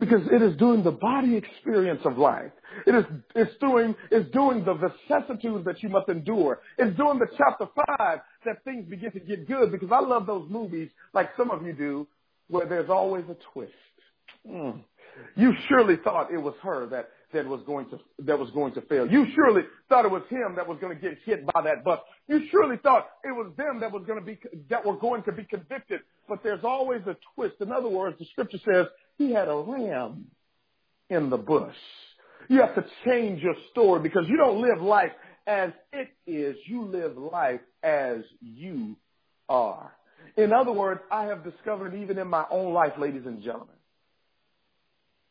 because 0.00 0.22
it 0.30 0.42
is 0.42 0.56
doing 0.56 0.82
the 0.82 0.90
body 0.90 1.36
experience 1.36 2.00
of 2.04 2.18
life. 2.18 2.52
It 2.86 2.94
is 2.94 3.04
it's 3.34 3.52
doing 3.60 3.94
it's 4.10 4.30
doing 4.32 4.64
the 4.64 4.74
vicissitudes 4.74 5.64
that 5.64 5.82
you 5.82 5.88
must 5.88 6.08
endure. 6.08 6.60
It's 6.78 6.96
doing 6.96 7.18
the 7.18 7.26
chapter 7.36 7.66
five 7.74 8.20
that 8.44 8.64
things 8.64 8.88
begin 8.88 9.12
to 9.12 9.20
get 9.20 9.46
good 9.46 9.72
because 9.72 9.90
I 9.92 10.00
love 10.00 10.26
those 10.26 10.48
movies 10.50 10.90
like 11.12 11.30
some 11.36 11.50
of 11.50 11.64
you 11.64 11.72
do 11.72 12.06
where 12.48 12.66
there's 12.66 12.90
always 12.90 13.24
a 13.30 13.36
twist. 13.52 13.72
Mm. 14.48 14.82
You 15.36 15.52
surely 15.68 15.96
thought 16.02 16.32
it 16.32 16.38
was 16.38 16.54
her 16.62 16.86
that 16.86 17.10
that 17.32 17.46
was 17.46 17.60
going 17.66 17.88
to 17.90 17.98
that 18.20 18.38
was 18.38 18.50
going 18.50 18.72
to 18.74 18.80
fail. 18.82 19.06
You 19.10 19.26
surely 19.34 19.62
thought 19.88 20.04
it 20.04 20.10
was 20.10 20.22
him 20.28 20.54
that 20.56 20.66
was 20.66 20.78
going 20.80 20.94
to 20.96 21.00
get 21.00 21.18
hit 21.24 21.44
by 21.46 21.62
that 21.62 21.84
bus. 21.84 22.00
You 22.28 22.42
surely 22.50 22.76
thought 22.78 23.08
it 23.24 23.32
was 23.32 23.52
them 23.56 23.80
that 23.80 23.92
was 23.92 24.04
going 24.06 24.20
to 24.20 24.24
be 24.24 24.38
that 24.70 24.84
were 24.84 24.96
going 24.96 25.22
to 25.24 25.32
be 25.32 25.44
convicted. 25.44 26.00
But 26.28 26.42
there's 26.42 26.64
always 26.64 27.02
a 27.06 27.16
twist. 27.34 27.56
In 27.60 27.70
other 27.72 27.88
words, 27.88 28.18
the 28.18 28.24
scripture 28.26 28.58
says 28.64 28.86
he 29.18 29.32
had 29.32 29.48
a 29.48 29.56
ram 29.56 30.26
in 31.10 31.30
the 31.30 31.36
bush. 31.36 31.76
You 32.48 32.60
have 32.60 32.74
to 32.74 32.84
change 33.04 33.42
your 33.42 33.54
story 33.70 34.00
because 34.00 34.24
you 34.28 34.36
don't 34.36 34.60
live 34.60 34.80
life 34.82 35.12
as 35.46 35.70
it 35.92 36.08
is. 36.26 36.56
You 36.66 36.84
live 36.84 37.16
life 37.16 37.60
as 37.82 38.18
you 38.40 38.96
are. 39.48 39.92
In 40.36 40.52
other 40.52 40.72
words, 40.72 41.00
I 41.10 41.24
have 41.24 41.44
discovered 41.44 41.94
even 41.94 42.18
in 42.18 42.28
my 42.28 42.44
own 42.50 42.72
life, 42.72 42.92
ladies 42.98 43.22
and 43.24 43.42
gentlemen, 43.42 43.76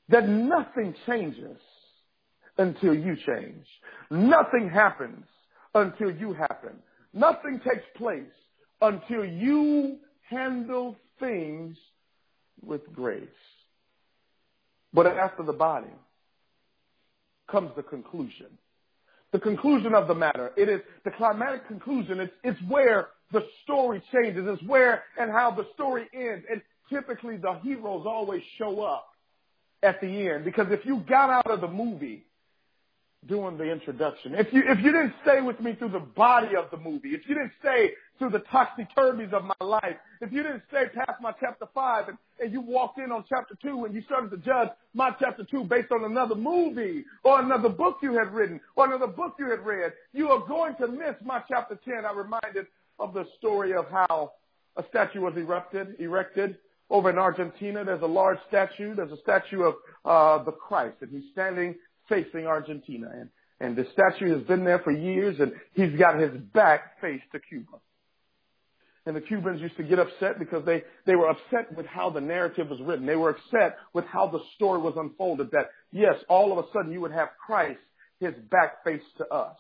that 0.10 0.28
nothing 0.28 0.96
changes 1.06 1.58
until 2.58 2.94
you 2.94 3.16
change. 3.16 3.66
Nothing 4.10 4.70
happens 4.70 5.26
until 5.74 6.12
you 6.12 6.34
happen. 6.34 6.74
Nothing 7.14 7.60
takes 7.60 7.86
place 7.96 8.24
until 8.82 9.26
you 9.26 9.98
handle 10.30 10.96
things 11.20 11.78
with 12.62 12.82
grace. 12.94 13.28
But 14.94 15.08
after 15.08 15.44
the 15.44 15.54
body 15.54 15.88
comes 17.50 17.72
the 17.76 17.84
conclusion. 17.84 18.48
The 19.32 19.40
conclusion 19.40 19.96
of 19.96 20.08
the 20.08 20.16
matter. 20.16 20.52
It 20.56 20.70
is 20.70 20.82
the 21.04 21.12
climatic 21.12 21.68
conclusion. 21.68 22.20
It's, 22.20 22.34
it's 22.44 22.60
where 22.68 23.08
the 23.32 23.44
story 23.64 24.02
changes. 24.14 24.46
It's 24.48 24.62
where 24.64 25.04
and 25.20 25.32
how 25.32 25.52
the 25.52 25.66
story 25.74 26.08
ends. 26.14 26.46
And 26.50 26.62
typically 26.90 27.38
the 27.38 27.60
heroes 27.64 28.06
always 28.06 28.44
show 28.58 28.82
up 28.82 29.08
at 29.82 30.00
the 30.02 30.30
end 30.30 30.46
because 30.46 30.68
if 30.70 30.86
you 30.86 31.04
got 31.10 31.30
out 31.30 31.50
of 31.50 31.62
the 31.62 31.68
movie 31.68 32.26
doing 33.28 33.58
the 33.58 33.64
introduction. 33.72 34.36
If 34.36 34.52
you 34.54 34.64
if 34.66 34.80
you 34.80 34.92
didn't 34.92 35.14
stay 35.24 35.42
with 35.42 35.60
me 35.60 35.76
through 35.76 35.90
the 35.90 36.00
body 36.00 36.56
of 36.56 36.70
the 36.72 36.78
movie, 36.78 37.10
if 37.10 37.22
you 37.28 37.36
didn't 37.36 37.54
stay 37.60 37.92
through 38.20 38.32
the 38.32 38.40
toxic 38.52 38.88
turbies 38.96 39.34
of 39.34 39.44
my 39.44 39.66
life, 39.66 39.96
if 40.22 40.32
you 40.32 40.44
didn't 40.44 40.64
stay 40.70 40.86
past 40.94 41.22
my 41.22 41.34
chapter 41.40 41.66
five 41.74 42.10
and, 42.10 42.18
and 42.40 42.52
you 42.52 42.62
walked 42.62 43.00
in 43.00 43.12
on 43.12 43.24
chapter 43.30 43.56
two 43.62 43.86
and 43.86 43.96
you 43.96 44.02
started 44.04 44.30
to 44.32 44.38
judge 44.38 44.70
my 44.94 45.12
chapter 45.20 45.44
two 45.44 45.64
based 45.64 45.92
on 45.92 46.04
another 46.04 46.36
movie 46.36 47.06
or 47.24 47.40
another 47.40 47.70
book 47.70 47.98
you 48.02 48.14
had 48.14 48.34
written 48.34 48.60
or 48.76 48.86
another 48.86 49.08
book 49.08 49.36
you 49.40 49.50
had 49.50 49.66
read, 49.66 49.94
you 50.14 50.30
are 50.30 50.46
going 50.48 50.76
to 50.76 50.88
miss 50.88 51.16
my 51.24 51.42
chapter 51.48 51.80
ten. 51.86 52.06
I 52.06 52.14
reminded 52.14 52.68
of 53.00 53.14
the 53.14 53.26
story 53.38 53.74
of 53.74 53.86
how 53.90 54.34
a 54.76 54.84
statue 54.90 55.22
was 55.22 55.34
erected 55.38 55.96
erected 56.00 56.58
over 56.90 57.10
in 57.10 57.18
Argentina. 57.18 57.84
There's 57.84 58.02
a 58.02 58.08
large 58.08 58.38
statue. 58.48 58.96
There's 58.96 59.12
a 59.12 59.18
statue 59.18 59.64
of 59.64 59.76
uh, 60.06 60.44
the 60.44 60.52
Christ, 60.52 60.98
and 61.02 61.12
he's 61.12 61.32
standing 61.32 61.76
facing 62.10 62.46
Argentina. 62.46 63.10
And, 63.12 63.30
and 63.60 63.76
the 63.76 63.88
statue 63.94 64.36
has 64.38 64.44
been 64.48 64.64
there 64.64 64.80
for 64.80 64.92
years 64.92 65.40
and 65.40 65.54
he's 65.74 65.98
got 65.98 66.20
his 66.20 66.32
back 66.54 67.02
faced 67.02 67.26
to 67.32 67.40
Cuba. 67.40 67.80
And 69.06 69.16
the 69.16 69.22
Cubans 69.22 69.60
used 69.62 69.76
to 69.78 69.84
get 69.84 70.00
upset 70.00 70.40
because 70.40 70.66
they, 70.66 70.84
they 71.06 71.16
were 71.16 71.30
upset 71.30 71.76
with 71.76 71.86
how 71.86 72.10
the 72.10 72.22
narrative 72.22 72.70
was 72.70 72.80
written. 72.82 73.06
They 73.06 73.18
were 73.18 73.32
upset 73.32 73.78
with 73.94 74.06
how 74.06 74.28
the 74.28 74.40
story 74.56 74.80
was 74.80 74.94
unfolded 74.96 75.52
that 75.52 75.72
yes, 75.92 76.16
all 76.30 76.58
of 76.58 76.64
a 76.64 76.68
sudden 76.74 76.92
you 76.92 77.02
would 77.02 77.12
have 77.12 77.30
Christ, 77.46 77.80
his 78.20 78.34
back 78.50 78.84
faced 78.86 79.04
to 79.18 79.28
us. 79.28 79.58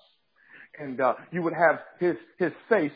And, 0.79 0.99
uh, 0.99 1.15
you 1.31 1.41
would 1.41 1.53
have 1.53 1.79
his, 1.99 2.15
his 2.39 2.51
face 2.69 2.93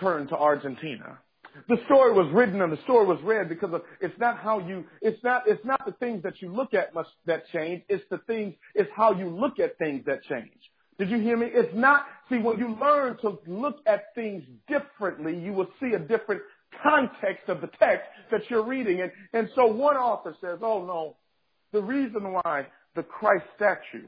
turned 0.00 0.30
to 0.30 0.36
Argentina 0.36 1.18
the 1.68 1.76
story 1.86 2.12
was 2.12 2.30
written 2.32 2.60
and 2.60 2.72
the 2.72 2.82
story 2.84 3.06
was 3.06 3.18
read 3.22 3.48
because 3.48 3.72
of, 3.72 3.82
it's 4.00 4.18
not 4.18 4.38
how 4.38 4.58
you, 4.58 4.84
it's 5.00 5.22
not, 5.22 5.44
it's 5.46 5.64
not 5.64 5.84
the 5.84 5.92
things 5.92 6.22
that 6.22 6.40
you 6.40 6.52
look 6.52 6.74
at 6.74 6.94
must, 6.94 7.10
that 7.26 7.48
change. 7.52 7.82
It's 7.88 8.04
the 8.10 8.18
things, 8.26 8.54
it's 8.74 8.90
how 8.94 9.12
you 9.12 9.28
look 9.28 9.58
at 9.58 9.78
things 9.78 10.04
that 10.06 10.22
change. 10.24 10.50
Did 10.98 11.10
you 11.10 11.18
hear 11.18 11.36
me? 11.36 11.48
It's 11.52 11.74
not, 11.74 12.06
see, 12.28 12.38
when 12.38 12.58
you 12.58 12.76
learn 12.80 13.16
to 13.18 13.38
look 13.46 13.78
at 13.86 14.14
things 14.14 14.44
differently, 14.68 15.36
you 15.36 15.52
will 15.52 15.68
see 15.80 15.94
a 15.94 15.98
different 15.98 16.42
context 16.82 17.48
of 17.48 17.60
the 17.60 17.68
text 17.78 18.08
that 18.30 18.42
you're 18.48 18.64
reading. 18.64 19.00
And, 19.00 19.12
and 19.32 19.48
so 19.54 19.66
one 19.66 19.96
author 19.96 20.34
says, 20.40 20.58
oh 20.62 20.84
no, 20.84 21.16
the 21.72 21.82
reason 21.82 22.32
why 22.32 22.66
the 22.94 23.02
Christ 23.02 23.44
statue 23.56 24.06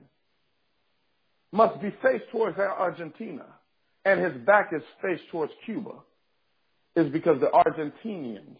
must 1.52 1.80
be 1.80 1.94
faced 2.02 2.24
towards 2.30 2.58
Argentina 2.58 3.46
and 4.04 4.20
his 4.20 4.34
back 4.44 4.70
is 4.72 4.82
faced 5.00 5.22
towards 5.30 5.52
Cuba 5.64 5.92
is 6.96 7.10
because 7.12 7.40
the 7.40 7.48
Argentinians, 7.48 8.56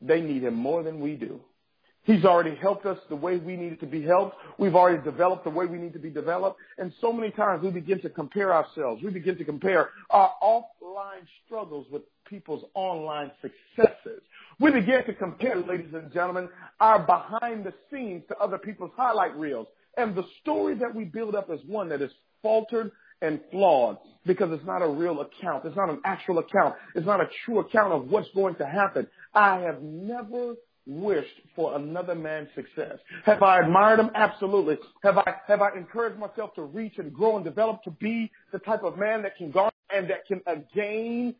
they 0.00 0.20
need 0.20 0.44
him 0.44 0.54
more 0.54 0.82
than 0.82 1.00
we 1.00 1.14
do. 1.14 1.40
He's 2.04 2.24
already 2.24 2.54
helped 2.54 2.86
us 2.86 2.96
the 3.10 3.16
way 3.16 3.36
we 3.36 3.54
needed 3.54 3.80
to 3.80 3.86
be 3.86 4.02
helped. 4.02 4.36
We've 4.56 4.74
already 4.74 5.02
developed 5.02 5.44
the 5.44 5.50
way 5.50 5.66
we 5.66 5.76
need 5.76 5.92
to 5.92 5.98
be 5.98 6.08
developed. 6.08 6.58
And 6.78 6.90
so 7.02 7.12
many 7.12 7.30
times 7.30 7.62
we 7.62 7.70
begin 7.70 8.00
to 8.00 8.08
compare 8.08 8.54
ourselves. 8.54 9.02
We 9.02 9.10
begin 9.10 9.36
to 9.36 9.44
compare 9.44 9.90
our 10.08 10.32
offline 10.42 11.26
struggles 11.44 11.86
with 11.90 12.02
people's 12.26 12.64
online 12.72 13.30
successes. 13.42 14.22
We 14.58 14.70
begin 14.70 15.04
to 15.04 15.12
compare, 15.12 15.56
ladies 15.56 15.92
and 15.92 16.10
gentlemen, 16.10 16.48
our 16.80 17.00
behind 17.00 17.64
the 17.64 17.74
scenes 17.92 18.22
to 18.28 18.38
other 18.38 18.56
people's 18.56 18.92
highlight 18.96 19.36
reels. 19.36 19.66
And 19.98 20.14
the 20.14 20.24
story 20.40 20.76
that 20.76 20.94
we 20.94 21.04
build 21.04 21.34
up 21.34 21.50
is 21.50 21.60
one 21.66 21.88
that 21.88 22.00
is 22.00 22.12
faltered 22.40 22.92
and 23.20 23.40
flawed 23.50 23.98
because 24.24 24.50
it's 24.52 24.64
not 24.64 24.80
a 24.80 24.88
real 24.88 25.20
account. 25.20 25.64
It's 25.64 25.76
not 25.76 25.90
an 25.90 26.00
actual 26.04 26.38
account. 26.38 26.76
It's 26.94 27.04
not 27.06 27.20
a 27.20 27.28
true 27.44 27.58
account 27.58 27.92
of 27.92 28.08
what's 28.08 28.28
going 28.34 28.54
to 28.56 28.66
happen. 28.66 29.08
I 29.34 29.58
have 29.60 29.82
never 29.82 30.54
wished 30.86 31.40
for 31.56 31.76
another 31.76 32.14
man's 32.14 32.48
success. 32.54 32.98
Have 33.24 33.42
I 33.42 33.60
admired 33.60 33.98
him? 33.98 34.10
Absolutely. 34.14 34.78
Have 35.02 35.18
I, 35.18 35.34
have 35.48 35.60
I 35.60 35.76
encouraged 35.76 36.18
myself 36.18 36.54
to 36.54 36.62
reach 36.62 36.94
and 36.98 37.12
grow 37.12 37.36
and 37.36 37.44
develop 37.44 37.82
to 37.82 37.90
be 37.90 38.30
the 38.52 38.60
type 38.60 38.84
of 38.84 38.96
man 38.96 39.22
that 39.22 39.36
can 39.36 39.50
garner 39.50 39.72
and 39.92 40.08
that 40.10 40.26
can 40.26 40.40
gain 40.74 41.34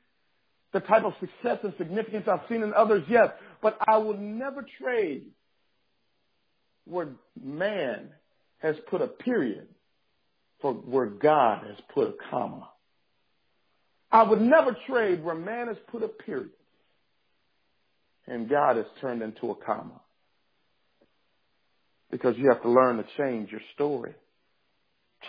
the 0.73 0.81
type 0.81 1.05
of 1.05 1.15
success 1.21 1.59
and 1.63 1.73
significance 1.79 2.27
I've 2.27 2.47
seen 2.49 2.63
in 2.63 2.75
others? 2.75 3.05
Yes. 3.09 3.31
But 3.63 3.79
I 3.87 3.99
will 3.99 4.19
never 4.19 4.67
trade 4.83 5.27
where 6.85 7.09
man 7.41 8.09
has 8.59 8.77
put 8.89 9.01
a 9.01 9.07
period 9.07 9.69
for 10.61 10.73
where 10.73 11.07
God 11.07 11.65
has 11.67 11.77
put 11.95 12.09
a 12.09 12.15
comma. 12.31 12.69
I 14.11 14.23
would 14.23 14.41
never 14.41 14.77
trade 14.89 15.23
where 15.23 15.35
man 15.35 15.69
has 15.69 15.77
put 15.91 16.03
a 16.03 16.09
period 16.09 16.51
and 18.27 18.49
God 18.49 18.77
has 18.77 18.87
turned 19.01 19.23
into 19.23 19.51
a 19.51 19.55
comma. 19.55 20.01
Because 22.11 22.37
you 22.39 22.49
have 22.49 22.63
to 22.63 22.71
learn 22.71 22.97
to 22.97 23.05
change 23.19 23.51
your 23.51 23.61
story. 23.75 24.15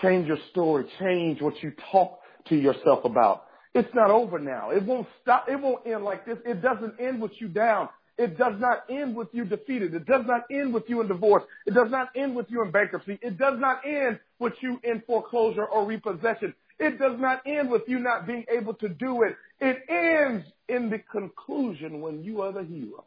Change 0.01 0.27
your 0.27 0.38
story. 0.51 0.86
Change 1.00 1.41
what 1.41 1.62
you 1.62 1.74
talk 1.91 2.19
to 2.48 2.55
yourself 2.55 3.03
about. 3.03 3.43
It's 3.74 3.93
not 3.93 4.12
over 4.12 4.39
now. 4.39 4.71
It 4.71 4.83
won't 4.83 5.07
stop. 5.21 5.48
It 5.50 5.59
won't 5.59 5.86
end 5.86 6.03
like 6.03 6.25
this. 6.25 6.38
It 6.45 6.62
doesn't 6.62 7.00
end 7.00 7.21
with 7.21 7.31
you 7.39 7.48
down. 7.48 7.89
It 8.19 8.38
does 8.38 8.59
not 8.59 8.83
end 8.89 9.15
with 9.15 9.29
you 9.31 9.45
defeated. 9.45 9.95
It 9.95 10.05
does 10.05 10.25
not 10.27 10.41
end 10.51 10.73
with 10.73 10.83
you 10.89 10.99
in 10.99 11.07
divorce. 11.07 11.43
It 11.65 11.73
does 11.73 11.89
not 11.89 12.09
end 12.17 12.35
with 12.35 12.47
you 12.49 12.61
in 12.61 12.69
bankruptcy. 12.69 13.17
It 13.21 13.38
does 13.38 13.57
not 13.57 13.79
end 13.85 14.19
with 14.39 14.53
you 14.59 14.77
in 14.83 15.01
foreclosure 15.07 15.63
or 15.63 15.85
repossession. 15.85 16.53
It 16.79 16.99
does 16.99 17.17
not 17.17 17.41
end 17.45 17.69
with 17.69 17.83
you 17.88 17.97
not 17.99 18.27
being 18.27 18.43
able 18.53 18.73
to 18.73 18.89
do 18.89 19.23
it. 19.23 19.38
It 19.61 19.77
ends 19.88 20.45
in 20.67 20.89
the 20.89 20.99
conclusion 20.99 22.01
when 22.01 22.21
you 22.21 22.41
are 22.41 22.51
the 22.51 22.65
hero. 22.65 23.05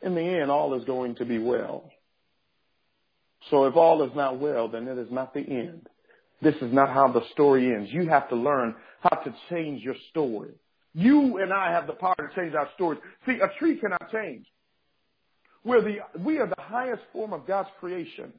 In 0.00 0.14
the 0.14 0.22
end, 0.22 0.50
all 0.50 0.72
is 0.80 0.84
going 0.84 1.16
to 1.16 1.26
be 1.26 1.38
well. 1.38 1.90
So 3.50 3.66
if 3.66 3.76
all 3.76 4.02
is 4.02 4.16
not 4.16 4.40
well, 4.40 4.68
then 4.68 4.88
it 4.88 4.96
is 4.96 5.10
not 5.10 5.34
the 5.34 5.40
end. 5.40 5.90
This 6.40 6.54
is 6.62 6.72
not 6.72 6.88
how 6.88 7.12
the 7.12 7.22
story 7.32 7.74
ends. 7.74 7.90
You 7.92 8.08
have 8.08 8.30
to 8.30 8.36
learn 8.36 8.74
how 9.00 9.16
to 9.16 9.34
change 9.50 9.82
your 9.82 9.96
story. 10.08 10.54
You 10.94 11.38
and 11.38 11.52
I 11.52 11.72
have 11.72 11.86
the 11.86 11.92
power 11.92 12.14
to 12.16 12.30
change 12.34 12.54
our 12.54 12.68
stories. 12.74 13.00
See, 13.26 13.38
a 13.40 13.48
tree 13.58 13.78
cannot 13.78 14.10
change. 14.12 14.46
We're 15.64 15.82
the, 15.82 15.98
we 16.20 16.38
are 16.38 16.46
the 16.46 16.60
highest 16.62 17.02
form 17.12 17.32
of 17.32 17.46
God's 17.46 17.70
creation. 17.80 18.32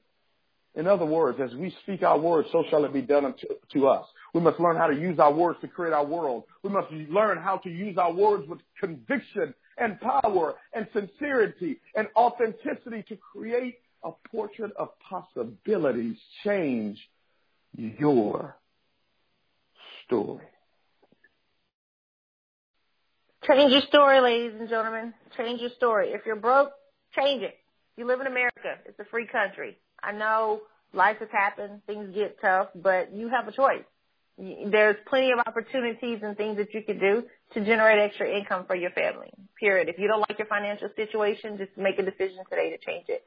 In 0.75 0.87
other 0.87 1.05
words, 1.05 1.39
as 1.41 1.55
we 1.55 1.73
speak 1.83 2.03
our 2.03 2.19
words, 2.19 2.49
so 2.51 2.63
shall 2.69 2.83
it 2.85 2.93
be 2.93 3.01
done 3.01 3.25
unto, 3.25 3.47
to 3.73 3.87
us. 3.87 4.05
We 4.33 4.41
must 4.41 4.59
learn 4.59 4.75
how 4.75 4.87
to 4.87 4.95
use 4.95 5.19
our 5.19 5.33
words 5.33 5.59
to 5.61 5.67
create 5.67 5.93
our 5.93 6.05
world. 6.05 6.43
We 6.63 6.69
must 6.69 6.91
learn 6.91 7.37
how 7.37 7.57
to 7.57 7.69
use 7.69 7.97
our 7.97 8.11
words 8.11 8.47
with 8.47 8.59
conviction 8.79 9.53
and 9.77 9.99
power 9.99 10.55
and 10.73 10.87
sincerity 10.93 11.79
and 11.95 12.07
authenticity 12.15 13.03
to 13.09 13.17
create 13.17 13.79
a 14.03 14.11
portrait 14.29 14.71
of 14.77 14.89
possibilities. 14.99 16.17
Change 16.43 16.97
your 17.77 18.55
story. 20.05 20.43
Change 23.47 23.71
your 23.71 23.81
story, 23.81 24.21
ladies 24.21 24.53
and 24.59 24.67
gentlemen. 24.67 25.13
Change 25.37 25.61
your 25.61 25.69
story. 25.77 26.09
If 26.09 26.21
you're 26.25 26.35
broke, 26.35 26.71
change 27.15 27.43
it. 27.43 27.55
You 27.95 28.07
live 28.07 28.19
in 28.21 28.27
America. 28.27 28.79
It's 28.85 28.99
a 28.99 29.05
free 29.05 29.27
country. 29.27 29.77
I 30.01 30.13
know 30.13 30.61
life 30.93 31.17
has 31.19 31.29
happened. 31.31 31.81
Things 31.85 32.13
get 32.15 32.37
tough, 32.41 32.69
but 32.73 33.13
you 33.13 33.29
have 33.29 33.47
a 33.47 33.51
choice. 33.51 33.83
There's 34.37 34.95
plenty 35.07 35.31
of 35.31 35.39
opportunities 35.45 36.19
and 36.23 36.35
things 36.35 36.57
that 36.57 36.73
you 36.73 36.81
can 36.83 36.99
do 36.99 37.23
to 37.53 37.63
generate 37.63 37.99
extra 37.99 38.27
income 38.27 38.65
for 38.65 38.75
your 38.75 38.91
family. 38.91 39.29
Period. 39.59 39.89
If 39.89 39.99
you 39.99 40.07
don't 40.07 40.21
like 40.27 40.39
your 40.39 40.47
financial 40.47 40.89
situation, 40.95 41.57
just 41.57 41.71
make 41.77 41.99
a 41.99 42.03
decision 42.03 42.39
today 42.49 42.71
to 42.71 42.77
change 42.83 43.05
it. 43.09 43.23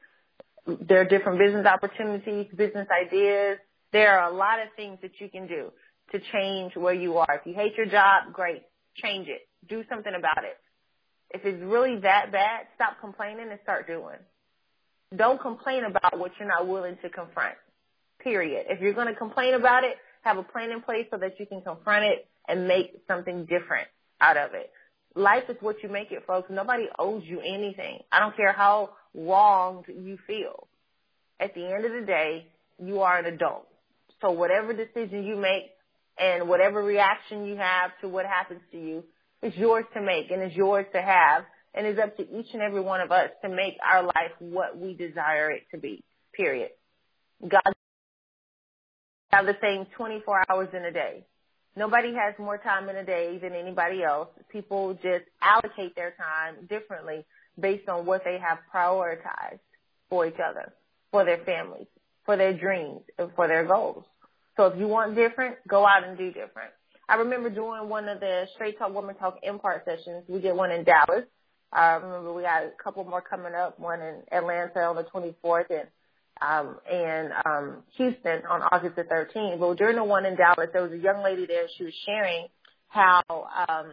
There 0.87 1.01
are 1.01 1.05
different 1.05 1.39
business 1.39 1.65
opportunities, 1.65 2.47
business 2.55 2.87
ideas. 2.91 3.57
There 3.91 4.19
are 4.19 4.29
a 4.29 4.35
lot 4.35 4.59
of 4.59 4.67
things 4.75 4.99
that 5.01 5.19
you 5.19 5.29
can 5.29 5.47
do 5.47 5.71
to 6.11 6.19
change 6.33 6.75
where 6.75 6.93
you 6.93 7.17
are. 7.17 7.39
If 7.39 7.47
you 7.47 7.53
hate 7.53 7.75
your 7.75 7.87
job, 7.87 8.33
great. 8.33 8.63
Change 8.95 9.27
it. 9.29 9.48
Do 9.67 9.83
something 9.89 10.13
about 10.17 10.43
it. 10.43 10.57
If 11.31 11.45
it's 11.45 11.61
really 11.63 11.97
that 11.99 12.31
bad, 12.31 12.67
stop 12.75 12.99
complaining 12.99 13.49
and 13.49 13.59
start 13.63 13.87
doing. 13.87 14.17
Don't 15.15 15.41
complain 15.41 15.83
about 15.83 16.17
what 16.17 16.31
you're 16.39 16.47
not 16.47 16.67
willing 16.67 16.97
to 17.01 17.09
confront. 17.09 17.55
Period. 18.19 18.65
If 18.69 18.81
you're 18.81 18.93
going 18.93 19.07
to 19.07 19.15
complain 19.15 19.53
about 19.53 19.83
it, 19.83 19.97
have 20.21 20.37
a 20.37 20.43
plan 20.43 20.71
in 20.71 20.81
place 20.81 21.07
so 21.11 21.17
that 21.17 21.39
you 21.39 21.45
can 21.45 21.61
confront 21.61 22.05
it 22.05 22.27
and 22.47 22.67
make 22.67 22.93
something 23.07 23.45
different 23.45 23.87
out 24.21 24.37
of 24.37 24.53
it. 24.53 24.71
Life 25.15 25.43
is 25.49 25.57
what 25.61 25.81
you 25.81 25.89
make 25.89 26.11
it, 26.11 26.25
folks. 26.27 26.49
Nobody 26.51 26.85
owes 26.97 27.23
you 27.25 27.39
anything. 27.39 27.99
I 28.11 28.19
don't 28.19 28.35
care 28.35 28.53
how 28.53 28.91
wronged 29.13 29.85
you 29.87 30.17
feel. 30.27 30.67
At 31.39 31.55
the 31.55 31.65
end 31.65 31.85
of 31.85 31.91
the 31.91 32.05
day, 32.05 32.47
you 32.83 33.01
are 33.01 33.17
an 33.17 33.25
adult. 33.25 33.67
So 34.21 34.31
whatever 34.31 34.73
decision 34.73 35.23
you 35.23 35.35
make 35.35 35.71
and 36.17 36.49
whatever 36.49 36.83
reaction 36.83 37.45
you 37.45 37.55
have 37.55 37.91
to 38.01 38.09
what 38.09 38.25
happens 38.25 38.61
to 38.71 38.77
you, 38.77 39.03
It's 39.41 39.55
yours 39.57 39.85
to 39.93 40.01
make 40.01 40.31
and 40.31 40.41
it's 40.41 40.55
yours 40.55 40.85
to 40.93 41.01
have. 41.01 41.43
And 41.73 41.85
it's 41.85 41.99
up 41.99 42.17
to 42.17 42.23
each 42.23 42.47
and 42.53 42.61
every 42.61 42.81
one 42.81 42.99
of 42.99 43.11
us 43.11 43.29
to 43.43 43.49
make 43.49 43.75
our 43.87 44.03
life 44.03 44.33
what 44.39 44.77
we 44.77 44.95
desire 44.95 45.51
it 45.51 45.63
to 45.71 45.77
be. 45.77 46.03
Period. 46.33 46.71
God 47.47 47.61
have 49.31 49.45
the 49.45 49.55
same 49.61 49.85
24 49.95 50.45
hours 50.49 50.69
in 50.73 50.83
a 50.83 50.91
day. 50.91 51.25
Nobody 51.75 52.13
has 52.15 52.33
more 52.39 52.57
time 52.57 52.89
in 52.89 52.95
a 52.95 53.05
day 53.05 53.37
than 53.41 53.53
anybody 53.53 54.03
else. 54.03 54.29
People 54.51 54.95
just 54.95 55.25
allocate 55.41 55.95
their 55.95 56.11
time 56.11 56.65
differently 56.67 57.25
based 57.59 57.87
on 57.87 58.05
what 58.05 58.23
they 58.23 58.39
have 58.39 58.57
prioritized 58.73 59.59
for 60.09 60.25
each 60.25 60.39
other, 60.43 60.73
for 61.11 61.23
their 61.23 61.37
families, 61.37 61.87
for 62.25 62.35
their 62.35 62.53
dreams, 62.53 63.01
and 63.17 63.29
for 63.35 63.47
their 63.47 63.65
goals. 63.65 64.03
So 64.57 64.65
if 64.65 64.79
you 64.79 64.87
want 64.87 65.15
different, 65.15 65.55
go 65.67 65.85
out 65.85 66.03
and 66.03 66.17
do 66.17 66.27
different. 66.27 66.71
I 67.09 67.15
remember 67.15 67.49
doing 67.49 67.89
one 67.89 68.07
of 68.07 68.19
the 68.19 68.45
Straight 68.53 68.77
Talk 68.77 68.93
Woman 68.93 69.15
Talk 69.15 69.39
Impart 69.41 69.83
sessions. 69.83 70.25
We 70.27 70.39
did 70.41 70.55
one 70.55 70.69
in 70.69 70.83
Dallas. 70.83 71.25
I 71.73 71.93
remember 71.93 72.31
we 72.33 72.43
got 72.43 72.63
a 72.63 72.71
couple 72.81 73.03
more 73.03 73.21
coming 73.21 73.55
up, 73.55 73.79
one 73.79 73.99
in 73.99 74.21
Atlanta 74.31 74.81
on 74.81 74.95
the 74.95 75.03
24th 75.03 75.71
and 75.71 75.87
um, 76.39 76.77
in 76.89 77.29
um, 77.45 77.83
Houston 77.97 78.45
on 78.47 78.61
August 78.61 78.95
the 78.95 79.03
13th. 79.03 79.59
But 79.59 79.77
during 79.77 79.95
the 79.95 80.03
one 80.03 80.27
in 80.27 80.35
Dallas, 80.35 80.69
there 80.71 80.83
was 80.83 80.91
a 80.91 80.97
young 80.97 81.23
lady 81.23 81.47
there. 81.47 81.65
She 81.79 81.85
was 81.85 81.93
sharing 82.05 82.45
how 82.89 83.23
um, 83.27 83.91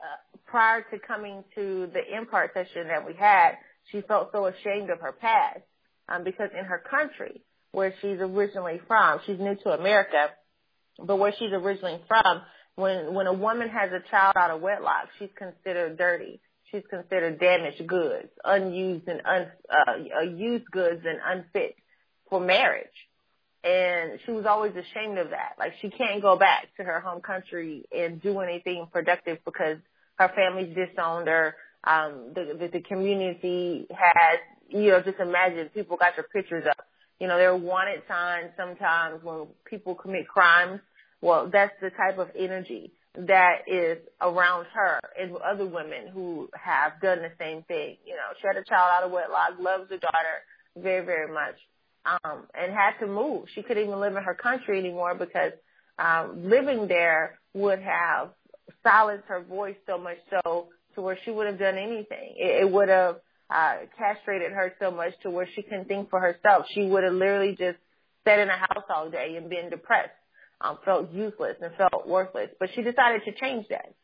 uh, 0.00 0.38
prior 0.46 0.82
to 0.92 1.00
coming 1.00 1.42
to 1.56 1.88
the 1.92 2.16
impart 2.16 2.54
session 2.54 2.86
that 2.86 3.04
we 3.04 3.14
had, 3.14 3.56
she 3.90 4.00
felt 4.00 4.30
so 4.30 4.46
ashamed 4.46 4.90
of 4.90 5.00
her 5.00 5.12
past 5.12 5.60
um, 6.08 6.22
because 6.22 6.50
in 6.56 6.66
her 6.66 6.78
country, 6.88 7.42
where 7.72 7.92
she's 8.00 8.18
originally 8.20 8.80
from, 8.86 9.18
she's 9.26 9.40
new 9.40 9.56
to 9.64 9.70
America, 9.70 10.28
but 10.98 11.16
where 11.16 11.32
she's 11.38 11.52
originally 11.52 12.00
from, 12.08 12.42
when 12.74 13.14
when 13.14 13.26
a 13.26 13.32
woman 13.32 13.68
has 13.68 13.90
a 13.92 14.00
child 14.10 14.36
out 14.36 14.50
of 14.50 14.60
wedlock, 14.60 15.08
she's 15.18 15.30
considered 15.36 15.98
dirty 15.98 16.40
she's 16.72 16.82
considered 16.88 17.38
damaged 17.38 17.86
goods, 17.86 18.28
unused 18.44 19.06
and 19.06 19.20
un, 19.24 19.46
uh, 19.70 20.22
used 20.22 20.64
goods 20.70 21.02
and 21.04 21.18
unfit 21.24 21.76
for 22.28 22.40
marriage. 22.40 22.86
And 23.62 24.18
she 24.26 24.32
was 24.32 24.44
always 24.46 24.72
ashamed 24.72 25.18
of 25.18 25.30
that. 25.30 25.52
Like 25.58 25.74
she 25.80 25.90
can't 25.90 26.20
go 26.20 26.36
back 26.36 26.66
to 26.78 26.84
her 26.84 26.98
home 26.98 27.20
country 27.20 27.84
and 27.96 28.20
do 28.20 28.40
anything 28.40 28.86
productive 28.90 29.38
because 29.44 29.76
her 30.16 30.32
family's 30.34 30.74
disowned 30.74 31.28
her. 31.28 31.54
Um, 31.84 32.32
the, 32.34 32.56
the, 32.58 32.68
the 32.78 32.80
community 32.80 33.86
has, 33.90 34.38
you 34.68 34.90
know, 34.90 35.00
just 35.02 35.18
imagine 35.20 35.68
people 35.68 35.96
got 35.96 36.16
your 36.16 36.26
pictures 36.32 36.64
up. 36.68 36.84
You 37.22 37.28
know, 37.28 37.38
there 37.38 37.50
are 37.50 37.56
wanted 37.56 38.02
signs 38.08 38.50
sometimes 38.56 39.22
when 39.22 39.46
people 39.64 39.94
commit 39.94 40.26
crimes. 40.26 40.80
Well, 41.20 41.48
that's 41.52 41.72
the 41.80 41.90
type 41.90 42.18
of 42.18 42.30
energy 42.36 42.94
that 43.14 43.58
is 43.68 43.98
around 44.20 44.66
her 44.74 44.98
and 45.16 45.36
other 45.36 45.64
women 45.64 46.08
who 46.12 46.48
have 46.52 47.00
done 47.00 47.18
the 47.18 47.30
same 47.38 47.62
thing. 47.62 47.98
You 48.04 48.16
know, 48.16 48.34
she 48.40 48.48
had 48.48 48.56
a 48.56 48.64
child 48.64 48.90
out 48.96 49.04
of 49.04 49.12
wedlock, 49.12 49.50
loves 49.60 49.88
her 49.90 49.98
daughter 49.98 50.42
very, 50.76 51.06
very 51.06 51.32
much, 51.32 51.54
um, 52.06 52.48
and 52.60 52.72
had 52.72 52.98
to 52.98 53.06
move. 53.06 53.44
She 53.54 53.62
couldn't 53.62 53.84
even 53.84 54.00
live 54.00 54.16
in 54.16 54.24
her 54.24 54.34
country 54.34 54.80
anymore 54.80 55.14
because 55.14 55.52
um, 56.00 56.50
living 56.50 56.88
there 56.88 57.38
would 57.54 57.78
have 57.78 58.30
silenced 58.82 59.28
her 59.28 59.44
voice 59.44 59.76
so 59.86 59.96
much 59.96 60.18
so 60.28 60.70
to 60.96 61.00
where 61.00 61.16
she 61.24 61.30
would 61.30 61.46
have 61.46 61.60
done 61.60 61.78
anything. 61.78 62.34
It, 62.36 62.62
it 62.62 62.68
would 62.68 62.88
have 62.88 63.18
uh, 63.52 63.76
castrated 63.98 64.52
her 64.52 64.72
so 64.80 64.90
much 64.90 65.12
to 65.22 65.30
where 65.30 65.48
she 65.54 65.62
couldn't 65.62 65.88
think 65.88 66.10
for 66.10 66.20
herself. 66.20 66.66
She 66.72 66.86
would 66.86 67.04
have 67.04 67.12
literally 67.12 67.56
just 67.58 67.78
sat 68.24 68.38
in 68.38 68.48
a 68.48 68.56
house 68.56 68.84
all 68.94 69.10
day 69.10 69.36
and 69.36 69.50
been 69.50 69.70
depressed 69.70 70.12
um, 70.62 70.78
felt 70.84 71.12
useless 71.12 71.56
and 71.60 71.72
felt 71.76 72.06
worthless. 72.06 72.48
But 72.58 72.70
she 72.74 72.82
decided 72.82 73.22
to 73.24 73.32
change 73.32 73.66
that. 73.70 73.94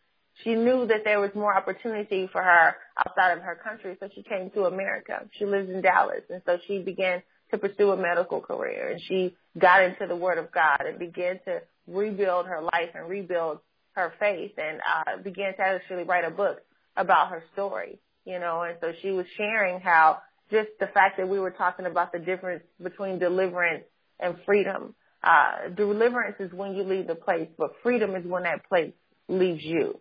She 0.45 0.55
knew 0.55 0.87
that 0.87 1.03
there 1.05 1.21
was 1.21 1.31
more 1.35 1.57
opportunity 1.57 2.29
for 2.31 2.43
her 2.43 2.77
outside 2.97 3.33
of 3.33 3.43
her 3.43 3.57
country, 3.57 3.97
so 3.99 4.09
she 4.15 4.23
came 4.23 4.51
to 4.51 4.65
America. 4.65 5.27
She 5.39 5.45
lives 5.45 5.69
in 5.69 5.81
Dallas, 5.81 6.23
and 6.31 6.43
so 6.47 6.59
she 6.67 6.79
began 6.79 7.23
to 7.51 7.59
pursue 7.59 7.91
a 7.91 7.97
medical 7.97 8.41
career, 8.41 8.91
and 8.91 9.01
she 9.09 9.35
got 9.59 9.83
into 9.83 10.07
the 10.07 10.15
Word 10.15 10.39
of 10.39 10.53
God 10.53 10.83
and 10.87 10.99
began 10.99 11.41
to 11.47 11.63
rebuild 11.89 12.47
her 12.47 12.61
life 12.63 12.91
and 12.95 13.09
rebuild 13.09 13.59
her 13.93 14.13
faith, 14.21 14.53
and 14.59 14.79
uh, 14.79 15.23
began 15.23 15.57
to 15.57 15.61
actually 15.61 16.05
write 16.05 16.25
a 16.25 16.31
book 16.31 16.61
about 16.97 17.31
her 17.31 17.43
story. 17.53 17.99
You 18.29 18.39
know, 18.39 18.63
and 18.63 18.77
so 18.81 18.93
she 19.01 19.11
was 19.11 19.27
sharing 19.37 19.81
how 19.81 20.19
just 20.51 20.69
the 20.81 20.87
fact 20.87 21.17
that 21.17 21.29
we 21.29 21.39
were 21.39 21.51
talking 21.51 21.87
about 21.87 22.13
the 22.13 22.19
difference 22.19 22.63
between 22.83 23.19
deliverance 23.19 23.85
and 24.21 24.37
freedom 24.45 24.95
uh, 25.23 25.69
deliverance 25.75 26.37
is 26.39 26.53
when 26.53 26.75
you 26.75 26.85
leave 26.85 27.07
the 27.07 27.15
place, 27.15 27.49
but 27.59 27.73
freedom 27.83 28.15
is 28.15 28.25
when 28.25 28.45
that 28.45 28.69
place 28.69 28.93
leaves 29.29 29.65
you. 29.65 30.01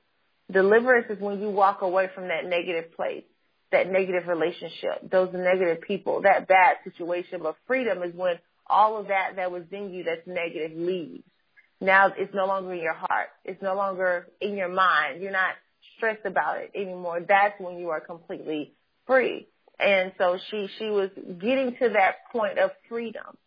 Deliverance 0.51 1.07
is 1.09 1.19
when 1.19 1.41
you 1.41 1.49
walk 1.49 1.81
away 1.81 2.09
from 2.13 2.27
that 2.27 2.45
negative 2.45 2.95
place, 2.95 3.23
that 3.71 3.91
negative 3.91 4.27
relationship, 4.27 5.09
those 5.09 5.29
negative 5.33 5.81
people, 5.81 6.21
that 6.21 6.47
bad 6.47 6.77
situation. 6.83 7.41
But 7.41 7.55
freedom 7.65 8.03
is 8.03 8.13
when 8.15 8.35
all 8.69 8.97
of 8.97 9.07
that 9.07 9.33
that 9.37 9.51
was 9.51 9.63
in 9.71 9.89
you 9.89 10.03
that's 10.03 10.25
negative 10.27 10.77
leaves. 10.77 11.23
Now 11.81 12.11
it's 12.15 12.33
no 12.33 12.45
longer 12.45 12.73
in 12.73 12.81
your 12.81 12.93
heart. 12.93 13.29
It's 13.43 13.61
no 13.61 13.75
longer 13.75 14.27
in 14.39 14.55
your 14.55 14.69
mind. 14.69 15.21
You're 15.21 15.31
not 15.31 15.55
stressed 15.97 16.25
about 16.25 16.59
it 16.59 16.71
anymore. 16.75 17.19
That's 17.27 17.59
when 17.59 17.77
you 17.77 17.89
are 17.89 17.99
completely 17.99 18.73
free. 19.05 19.47
And 19.79 20.11
so 20.17 20.37
she, 20.49 20.67
she 20.79 20.85
was 20.85 21.09
getting 21.39 21.75
to 21.79 21.89
that 21.89 22.15
point 22.31 22.57
of 22.57 22.71
freedom 22.89 23.37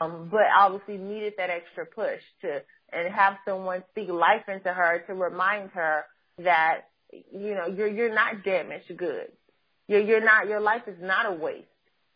um, 0.00 0.28
but 0.30 0.42
obviously 0.56 0.96
needed 0.96 1.34
that 1.36 1.50
extra 1.50 1.86
push 1.86 2.20
to 2.42 2.62
and 2.92 3.12
have 3.12 3.34
someone 3.44 3.82
speak 3.90 4.08
life 4.08 4.48
into 4.48 4.72
her 4.72 5.02
to 5.06 5.14
remind 5.14 5.70
her 5.70 6.04
that 6.38 6.82
you 7.12 7.54
know 7.54 7.66
you're 7.66 7.88
you're 7.88 8.14
not 8.14 8.44
damaged 8.44 8.96
goods. 8.96 9.32
You're 9.88 10.00
you're 10.00 10.24
not 10.24 10.48
your 10.48 10.60
life 10.60 10.82
is 10.86 10.96
not 11.00 11.26
a 11.26 11.32
waste. 11.32 11.66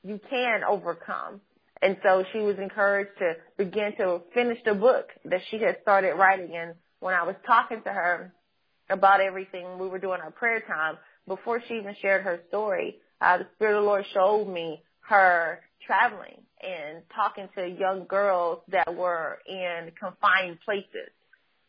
You 0.02 0.20
can 0.30 0.62
overcome. 0.64 1.40
And 1.82 1.96
so 2.02 2.24
she 2.32 2.40
was 2.40 2.58
encouraged 2.58 3.12
to 3.18 3.34
begin 3.56 3.94
to 3.98 4.20
finish 4.34 4.58
the 4.64 4.74
book 4.74 5.08
that 5.24 5.40
she 5.50 5.58
had 5.58 5.78
started 5.80 6.14
writing. 6.14 6.54
And 6.54 6.74
when 7.00 7.14
I 7.14 7.22
was 7.22 7.36
talking 7.46 7.82
to 7.84 7.90
her 7.90 8.34
about 8.90 9.20
everything, 9.20 9.78
we 9.78 9.88
were 9.88 9.98
doing 9.98 10.20
our 10.20 10.30
prayer 10.30 10.60
time 10.60 10.98
before 11.26 11.62
she 11.66 11.74
even 11.74 11.94
shared 12.00 12.22
her 12.22 12.40
story. 12.48 12.96
Uh, 13.20 13.38
the 13.38 13.46
Spirit 13.54 13.76
of 13.76 13.82
the 13.82 13.86
Lord 13.86 14.04
showed 14.12 14.46
me 14.46 14.82
her 15.00 15.60
traveling 15.86 16.42
and 16.62 17.02
talking 17.14 17.48
to 17.56 17.66
young 17.66 18.06
girls 18.06 18.60
that 18.68 18.94
were 18.94 19.38
in 19.48 19.90
confined 19.98 20.58
places. 20.64 21.10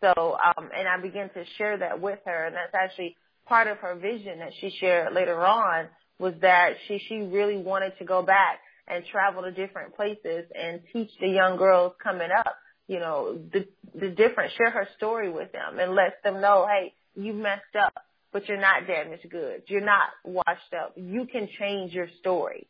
So, 0.01 0.38
um, 0.57 0.69
and 0.75 0.88
I 0.88 0.99
began 1.01 1.29
to 1.29 1.43
share 1.57 1.77
that 1.77 2.01
with 2.01 2.19
her, 2.25 2.45
and 2.45 2.55
that's 2.55 2.73
actually 2.73 3.15
part 3.45 3.67
of 3.67 3.77
her 3.77 3.95
vision 3.95 4.39
that 4.39 4.51
she 4.60 4.75
shared 4.79 5.13
later 5.13 5.45
on 5.45 5.88
was 6.19 6.34
that 6.41 6.73
she 6.88 6.99
she 7.07 7.17
really 7.17 7.57
wanted 7.57 7.93
to 7.99 8.05
go 8.05 8.21
back 8.21 8.60
and 8.88 9.03
travel 9.12 9.43
to 9.43 9.51
different 9.51 9.95
places 9.95 10.45
and 10.55 10.81
teach 10.93 11.10
the 11.19 11.27
young 11.27 11.57
girls 11.57 11.93
coming 12.01 12.29
up, 12.36 12.55
you 12.88 12.99
know, 12.99 13.39
the 13.53 13.67
the 13.99 14.10
different, 14.10 14.53
share 14.57 14.71
her 14.71 14.88
story 14.97 15.31
with 15.31 15.51
them 15.51 15.79
and 15.79 15.95
let 15.95 16.21
them 16.23 16.41
know, 16.41 16.67
hey, 16.67 16.93
you 17.15 17.34
messed 17.34 17.76
up, 17.80 17.93
but 18.32 18.47
you're 18.47 18.60
not 18.60 18.88
damaged 18.88 19.30
goods. 19.30 19.63
You're 19.67 19.82
not 19.82 20.10
washed 20.24 20.74
up. 20.80 20.93
You 20.95 21.26
can 21.26 21.47
change 21.60 21.93
your 21.93 22.08
story. 22.19 22.67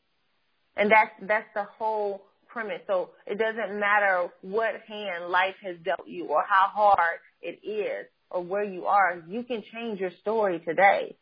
And 0.76 0.92
that's, 0.92 1.12
that's 1.22 1.48
the 1.54 1.64
whole 1.78 2.24
premise. 2.48 2.82
So 2.88 3.10
it 3.28 3.38
doesn't 3.38 3.80
matter 3.80 4.30
what 4.42 4.76
hand 4.88 5.30
life 5.30 5.56
has 5.64 5.76
dealt 5.84 6.08
you 6.08 6.26
or 6.26 6.44
how 6.48 6.68
hard 6.74 7.20
it 7.42 7.60
is 7.68 8.08
or 8.30 8.44
where 8.44 8.64
you 8.64 8.86
are. 8.86 9.22
You 9.28 9.44
can 9.44 9.64
change 9.74 10.00
your 10.00 10.12
story 10.22 10.60
today. 10.60 11.16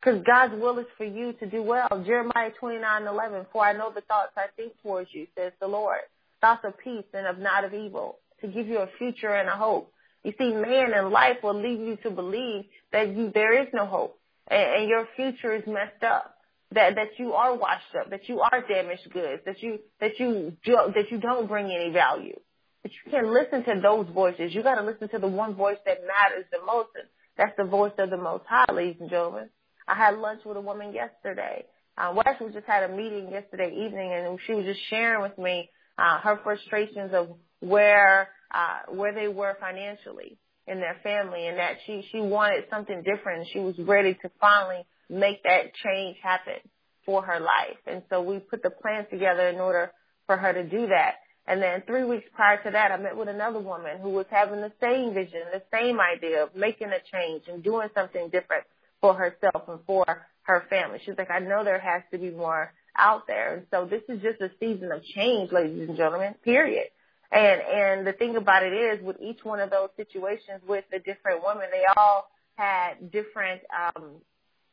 Because 0.00 0.22
God's 0.26 0.60
will 0.60 0.78
is 0.78 0.86
for 0.98 1.04
you 1.04 1.32
to 1.34 1.46
do 1.46 1.62
well. 1.62 1.88
Jeremiah 2.04 2.50
29, 2.60 3.06
11, 3.06 3.46
for 3.52 3.64
I 3.64 3.72
know 3.72 3.90
the 3.94 4.02
thoughts 4.02 4.32
I 4.36 4.46
think 4.54 4.74
towards 4.82 5.08
you, 5.12 5.26
says 5.34 5.52
the 5.60 5.66
Lord. 5.66 6.00
Thoughts 6.42 6.62
of 6.64 6.76
peace 6.78 7.06
and 7.14 7.26
of 7.26 7.38
not 7.38 7.64
of 7.64 7.72
evil, 7.72 8.18
to 8.42 8.46
give 8.46 8.66
you 8.66 8.80
a 8.80 8.88
future 8.98 9.34
and 9.34 9.48
a 9.48 9.56
hope. 9.56 9.93
You 10.24 10.32
see, 10.38 10.52
man 10.52 10.94
in 10.94 11.10
life 11.10 11.36
will 11.42 11.60
lead 11.60 11.86
you 11.86 11.96
to 12.02 12.10
believe 12.10 12.64
that 12.92 13.14
you, 13.14 13.30
there 13.34 13.62
is 13.62 13.68
no 13.72 13.86
hope 13.86 14.18
and, 14.48 14.80
and 14.80 14.88
your 14.88 15.06
future 15.16 15.54
is 15.54 15.62
messed 15.66 16.02
up 16.02 16.34
that 16.72 16.96
that 16.96 17.18
you 17.18 17.32
are 17.32 17.56
washed 17.56 17.94
up, 17.98 18.10
that 18.10 18.28
you 18.28 18.40
are 18.40 18.64
damaged 18.66 19.08
goods, 19.12 19.42
that 19.46 19.62
you 19.62 19.78
that 20.00 20.18
you 20.18 20.56
that 20.66 21.10
you 21.10 21.18
don't 21.18 21.46
bring 21.46 21.66
any 21.66 21.90
value. 21.90 22.38
But 22.82 22.92
you 22.92 23.10
can't 23.10 23.28
listen 23.28 23.64
to 23.64 23.80
those 23.80 24.06
voices. 24.12 24.54
You 24.54 24.62
got 24.62 24.74
to 24.74 24.82
listen 24.82 25.08
to 25.08 25.18
the 25.18 25.28
one 25.28 25.54
voice 25.54 25.78
that 25.86 26.00
matters 26.06 26.44
the 26.52 26.58
most, 26.66 26.90
and 26.96 27.08
that's 27.36 27.56
the 27.56 27.64
voice 27.64 27.92
of 27.98 28.10
the 28.10 28.18
Most 28.18 28.44
High, 28.46 28.70
ladies 28.72 28.96
and 29.00 29.08
gentlemen. 29.08 29.48
I 29.88 29.94
had 29.94 30.18
lunch 30.18 30.40
with 30.44 30.56
a 30.56 30.60
woman 30.60 30.92
yesterday. 30.92 31.64
Uh, 31.96 32.12
well, 32.12 32.24
actually, 32.26 32.48
we 32.48 32.52
just 32.52 32.66
had 32.66 32.90
a 32.90 32.94
meeting 32.94 33.30
yesterday 33.30 33.70
evening, 33.70 34.12
and 34.12 34.38
she 34.46 34.52
was 34.52 34.66
just 34.66 34.80
sharing 34.90 35.22
with 35.22 35.38
me 35.38 35.70
uh, 35.96 36.18
her 36.18 36.40
frustrations 36.42 37.12
of 37.14 37.28
where 37.60 38.28
uh, 38.54 38.92
where 38.92 39.12
they 39.12 39.28
were 39.28 39.56
financially 39.60 40.38
in 40.66 40.80
their 40.80 40.96
family, 41.02 41.46
and 41.46 41.58
that 41.58 41.76
she 41.86 42.06
she 42.10 42.20
wanted 42.20 42.64
something 42.70 43.02
different. 43.02 43.48
She 43.52 43.58
was 43.58 43.74
ready 43.78 44.14
to 44.14 44.30
finally 44.40 44.84
make 45.10 45.42
that 45.42 45.74
change 45.74 46.16
happen 46.22 46.60
for 47.04 47.22
her 47.22 47.40
life. 47.40 47.78
And 47.86 48.02
so 48.08 48.22
we 48.22 48.38
put 48.38 48.62
the 48.62 48.70
plan 48.70 49.06
together 49.10 49.48
in 49.48 49.56
order 49.56 49.92
for 50.26 50.36
her 50.36 50.52
to 50.52 50.64
do 50.64 50.86
that. 50.86 51.16
And 51.46 51.60
then 51.60 51.82
three 51.86 52.04
weeks 52.04 52.24
prior 52.34 52.62
to 52.62 52.70
that, 52.70 52.90
I 52.90 52.96
met 52.96 53.16
with 53.16 53.28
another 53.28 53.60
woman 53.60 53.98
who 54.00 54.10
was 54.10 54.24
having 54.30 54.62
the 54.62 54.72
same 54.80 55.12
vision, 55.12 55.42
the 55.52 55.62
same 55.70 55.98
idea 56.00 56.44
of 56.44 56.56
making 56.56 56.88
a 56.88 57.00
change 57.12 57.42
and 57.48 57.62
doing 57.62 57.88
something 57.94 58.30
different 58.30 58.64
for 59.02 59.12
herself 59.14 59.68
and 59.68 59.80
for 59.86 60.26
her 60.42 60.64
family. 60.70 61.00
She's 61.04 61.16
like, 61.18 61.30
I 61.30 61.40
know 61.40 61.62
there 61.62 61.78
has 61.78 62.02
to 62.12 62.18
be 62.18 62.30
more 62.30 62.72
out 62.96 63.26
there. 63.26 63.56
And 63.56 63.66
so 63.70 63.84
this 63.84 64.02
is 64.08 64.22
just 64.22 64.40
a 64.40 64.50
season 64.58 64.90
of 64.90 65.02
change, 65.04 65.52
ladies 65.52 65.86
and 65.86 65.98
gentlemen, 65.98 66.34
period. 66.42 66.86
And, 67.32 67.60
and 67.60 68.06
the 68.06 68.12
thing 68.12 68.36
about 68.36 68.62
it 68.62 68.72
is 68.72 69.04
with 69.04 69.16
each 69.20 69.44
one 69.44 69.60
of 69.60 69.70
those 69.70 69.88
situations 69.96 70.62
with 70.66 70.84
the 70.90 70.98
different 70.98 71.42
women, 71.44 71.66
they 71.72 71.84
all 71.96 72.28
had 72.56 73.10
different, 73.10 73.62
um, 73.74 74.20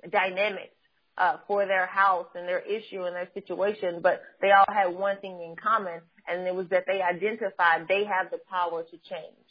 dynamics 0.10 0.76
uh, 1.18 1.38
for 1.48 1.66
their 1.66 1.86
house 1.86 2.28
and 2.36 2.48
their 2.48 2.60
issue 2.60 3.04
and 3.04 3.16
their 3.16 3.30
situation, 3.34 4.00
but 4.02 4.22
they 4.42 4.52
all 4.52 4.74
had 4.74 4.88
one 4.88 5.18
thing 5.20 5.42
in 5.42 5.56
common, 5.62 6.02
and 6.28 6.48
it 6.48 6.56
was 6.56 6.68
that 6.70 6.86
they 6.88 7.02
identified 7.02 7.88
they 7.88 8.06
have 8.06 8.32
the 8.32 8.40
power 8.50 8.84
to 8.84 8.98
change. 9.10 9.48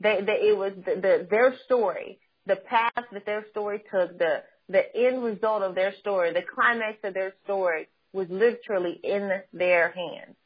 They, 0.00 0.20
they 0.24 0.48
it 0.48 0.56
was 0.56 0.72
the, 0.84 0.94
the 0.94 1.26
their 1.30 1.54
story, 1.64 2.20
the 2.46 2.56
path 2.56 3.04
that 3.12 3.26
their 3.26 3.44
story 3.50 3.82
took, 3.90 4.18
the 4.18 4.42
the 4.68 4.84
end 4.94 5.22
result 5.22 5.62
of 5.62 5.74
their 5.74 5.94
story, 5.98 6.32
the 6.32 6.42
climax 6.54 6.98
of 7.02 7.12
their 7.12 7.34
story 7.44 7.88
was 8.12 8.28
literally 8.30 8.98
in 9.02 9.30
their 9.52 9.90
hands. 9.90 10.36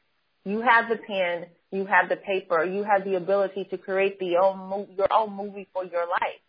You 0.43 0.61
have 0.61 0.89
the 0.89 0.97
pen, 0.97 1.45
you 1.71 1.85
have 1.85 2.09
the 2.09 2.15
paper, 2.15 2.63
you 2.63 2.83
have 2.83 3.03
the 3.03 3.15
ability 3.15 3.67
to 3.71 3.77
create 3.77 4.19
the 4.19 4.37
own 4.37 4.87
your 4.97 5.11
own 5.11 5.35
movie 5.35 5.67
for 5.73 5.83
your 5.85 6.05
life. 6.07 6.41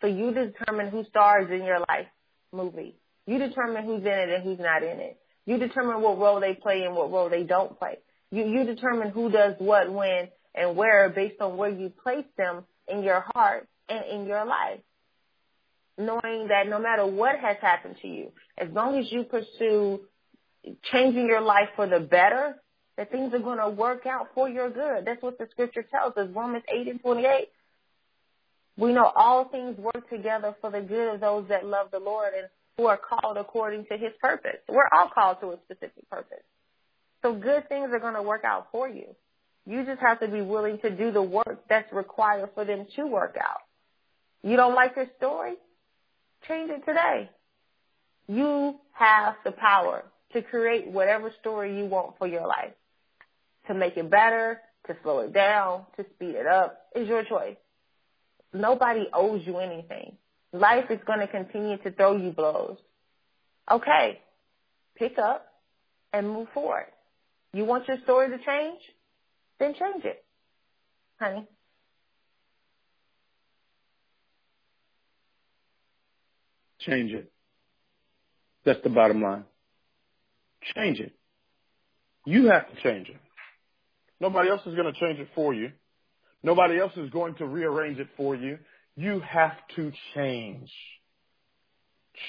So 0.00 0.06
you 0.06 0.32
determine 0.32 0.88
who 0.88 1.04
stars 1.04 1.48
in 1.50 1.64
your 1.64 1.78
life 1.80 2.06
movie. 2.52 2.96
You 3.26 3.38
determine 3.38 3.84
who's 3.84 4.02
in 4.02 4.06
it 4.06 4.28
and 4.28 4.44
who's 4.44 4.58
not 4.58 4.82
in 4.82 5.00
it. 5.00 5.18
You 5.46 5.58
determine 5.58 6.02
what 6.02 6.18
role 6.18 6.40
they 6.40 6.54
play 6.54 6.82
and 6.82 6.94
what 6.94 7.10
role 7.10 7.30
they 7.30 7.44
don't 7.44 7.78
play. 7.78 7.98
You, 8.30 8.44
you 8.46 8.64
determine 8.64 9.10
who 9.10 9.30
does 9.30 9.54
what, 9.58 9.90
when, 9.92 10.28
and 10.54 10.76
where 10.76 11.08
based 11.08 11.40
on 11.40 11.56
where 11.56 11.70
you 11.70 11.92
place 12.02 12.26
them 12.36 12.64
in 12.88 13.02
your 13.02 13.24
heart 13.34 13.68
and 13.88 14.04
in 14.04 14.26
your 14.26 14.44
life. 14.44 14.80
Knowing 15.98 16.48
that 16.48 16.68
no 16.68 16.78
matter 16.78 17.06
what 17.06 17.38
has 17.38 17.56
happened 17.60 17.96
to 18.02 18.08
you, 18.08 18.32
as 18.58 18.68
long 18.70 18.98
as 18.98 19.10
you 19.10 19.22
pursue 19.24 20.00
changing 20.92 21.26
your 21.26 21.40
life 21.40 21.68
for 21.74 21.86
the 21.86 22.00
better, 22.00 22.56
that 22.96 23.10
things 23.10 23.32
are 23.34 23.38
going 23.38 23.58
to 23.58 23.68
work 23.68 24.06
out 24.06 24.28
for 24.34 24.48
your 24.48 24.70
good. 24.70 25.04
That's 25.04 25.22
what 25.22 25.38
the 25.38 25.46
scripture 25.50 25.82
tells 25.82 26.16
us, 26.16 26.28
Romans 26.34 26.64
8 26.72 26.88
and 26.88 27.00
28. 27.00 27.48
We 28.78 28.92
know 28.92 29.10
all 29.14 29.46
things 29.48 29.78
work 29.78 30.08
together 30.10 30.54
for 30.60 30.70
the 30.70 30.80
good 30.80 31.14
of 31.14 31.20
those 31.20 31.48
that 31.48 31.64
love 31.64 31.88
the 31.92 31.98
Lord 31.98 32.32
and 32.36 32.48
who 32.76 32.86
are 32.86 32.98
called 32.98 33.36
according 33.36 33.86
to 33.86 33.96
his 33.96 34.12
purpose. 34.20 34.58
We're 34.68 34.88
all 34.94 35.10
called 35.14 35.38
to 35.40 35.52
a 35.52 35.56
specific 35.64 36.08
purpose. 36.10 36.42
So 37.22 37.34
good 37.34 37.68
things 37.68 37.90
are 37.92 37.98
going 37.98 38.14
to 38.14 38.22
work 38.22 38.44
out 38.44 38.68
for 38.70 38.88
you. 38.88 39.06
You 39.66 39.84
just 39.84 40.00
have 40.00 40.20
to 40.20 40.28
be 40.28 40.42
willing 40.42 40.78
to 40.80 40.90
do 40.90 41.10
the 41.10 41.22
work 41.22 41.64
that's 41.68 41.90
required 41.92 42.50
for 42.54 42.64
them 42.64 42.86
to 42.96 43.06
work 43.06 43.36
out. 43.40 43.60
You 44.42 44.56
don't 44.56 44.74
like 44.74 44.94
your 44.94 45.06
story? 45.16 45.54
Change 46.46 46.70
it 46.70 46.84
today. 46.86 47.30
You 48.28 48.76
have 48.92 49.34
the 49.44 49.52
power 49.52 50.04
to 50.34 50.42
create 50.42 50.86
whatever 50.86 51.32
story 51.40 51.76
you 51.76 51.86
want 51.86 52.16
for 52.18 52.26
your 52.26 52.46
life. 52.46 52.72
To 53.68 53.74
make 53.74 53.96
it 53.96 54.10
better, 54.10 54.60
to 54.86 54.96
slow 55.02 55.20
it 55.20 55.32
down, 55.32 55.86
to 55.96 56.04
speed 56.14 56.34
it 56.36 56.46
up 56.46 56.86
is 56.94 57.08
your 57.08 57.24
choice. 57.24 57.56
Nobody 58.52 59.08
owes 59.12 59.42
you 59.44 59.58
anything. 59.58 60.16
Life 60.52 60.86
is 60.90 61.00
going 61.06 61.20
to 61.20 61.26
continue 61.26 61.76
to 61.78 61.90
throw 61.90 62.16
you 62.16 62.30
blows. 62.30 62.78
Okay, 63.70 64.20
pick 64.96 65.18
up 65.18 65.46
and 66.12 66.28
move 66.30 66.48
forward. 66.54 66.86
You 67.52 67.64
want 67.64 67.88
your 67.88 67.98
story 68.04 68.28
to 68.28 68.38
change? 68.44 68.80
Then 69.58 69.74
change 69.74 70.04
it, 70.04 70.24
honey. 71.18 71.46
Change 76.80 77.12
it. 77.12 77.32
That's 78.64 78.80
the 78.84 78.90
bottom 78.90 79.22
line. 79.22 79.44
Change 80.74 81.00
it. 81.00 81.12
You 82.24 82.46
have 82.46 82.68
to 82.68 82.82
change 82.82 83.08
it. 83.08 83.16
Nobody 84.20 84.50
else 84.50 84.62
is 84.66 84.74
going 84.74 84.92
to 84.92 84.98
change 84.98 85.18
it 85.18 85.28
for 85.34 85.52
you. 85.52 85.72
Nobody 86.42 86.78
else 86.78 86.92
is 86.96 87.10
going 87.10 87.34
to 87.36 87.46
rearrange 87.46 87.98
it 87.98 88.08
for 88.16 88.34
you. 88.34 88.58
You 88.96 89.20
have 89.20 89.56
to 89.76 89.92
change. 90.14 90.70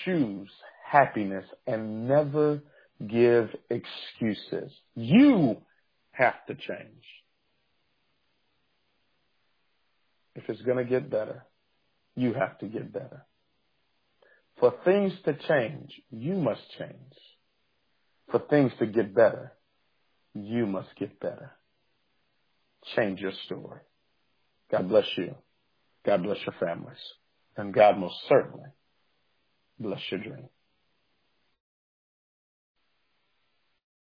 Choose 0.04 0.50
happiness 0.86 1.46
and 1.66 2.08
never 2.08 2.62
give 3.06 3.50
excuses. 3.70 4.72
You 4.96 5.58
have 6.12 6.46
to 6.48 6.56
change. 6.56 7.04
If 10.36 10.50
it's 10.50 10.62
going 10.62 10.78
to 10.78 10.86
get 10.86 11.10
better, 11.10 11.44
you 12.16 12.34
have 12.34 12.58
to 12.60 12.68
get 12.68 12.92
better. 12.92 13.26
For 14.60 14.74
things 14.84 15.14
to 15.26 15.38
change, 15.48 15.92
you 16.10 16.34
must 16.34 16.62
change. 16.78 16.94
For 18.32 18.40
things 18.40 18.72
to 18.80 18.88
get 18.88 19.14
better, 19.14 19.54
you 20.34 20.66
must 20.66 20.90
get 21.00 21.20
better. 21.20 21.52
Change 22.96 23.20
your 23.20 23.34
story. 23.46 23.80
God 24.72 24.90
bless 24.90 25.06
you. 25.18 25.36
God 26.06 26.24
bless 26.24 26.38
your 26.46 26.56
families. 26.60 26.98
And 27.56 27.74
God 27.74 27.98
most 27.98 28.16
certainly 28.30 28.70
bless 29.80 30.00
your 30.12 30.22
dream. 30.22 30.50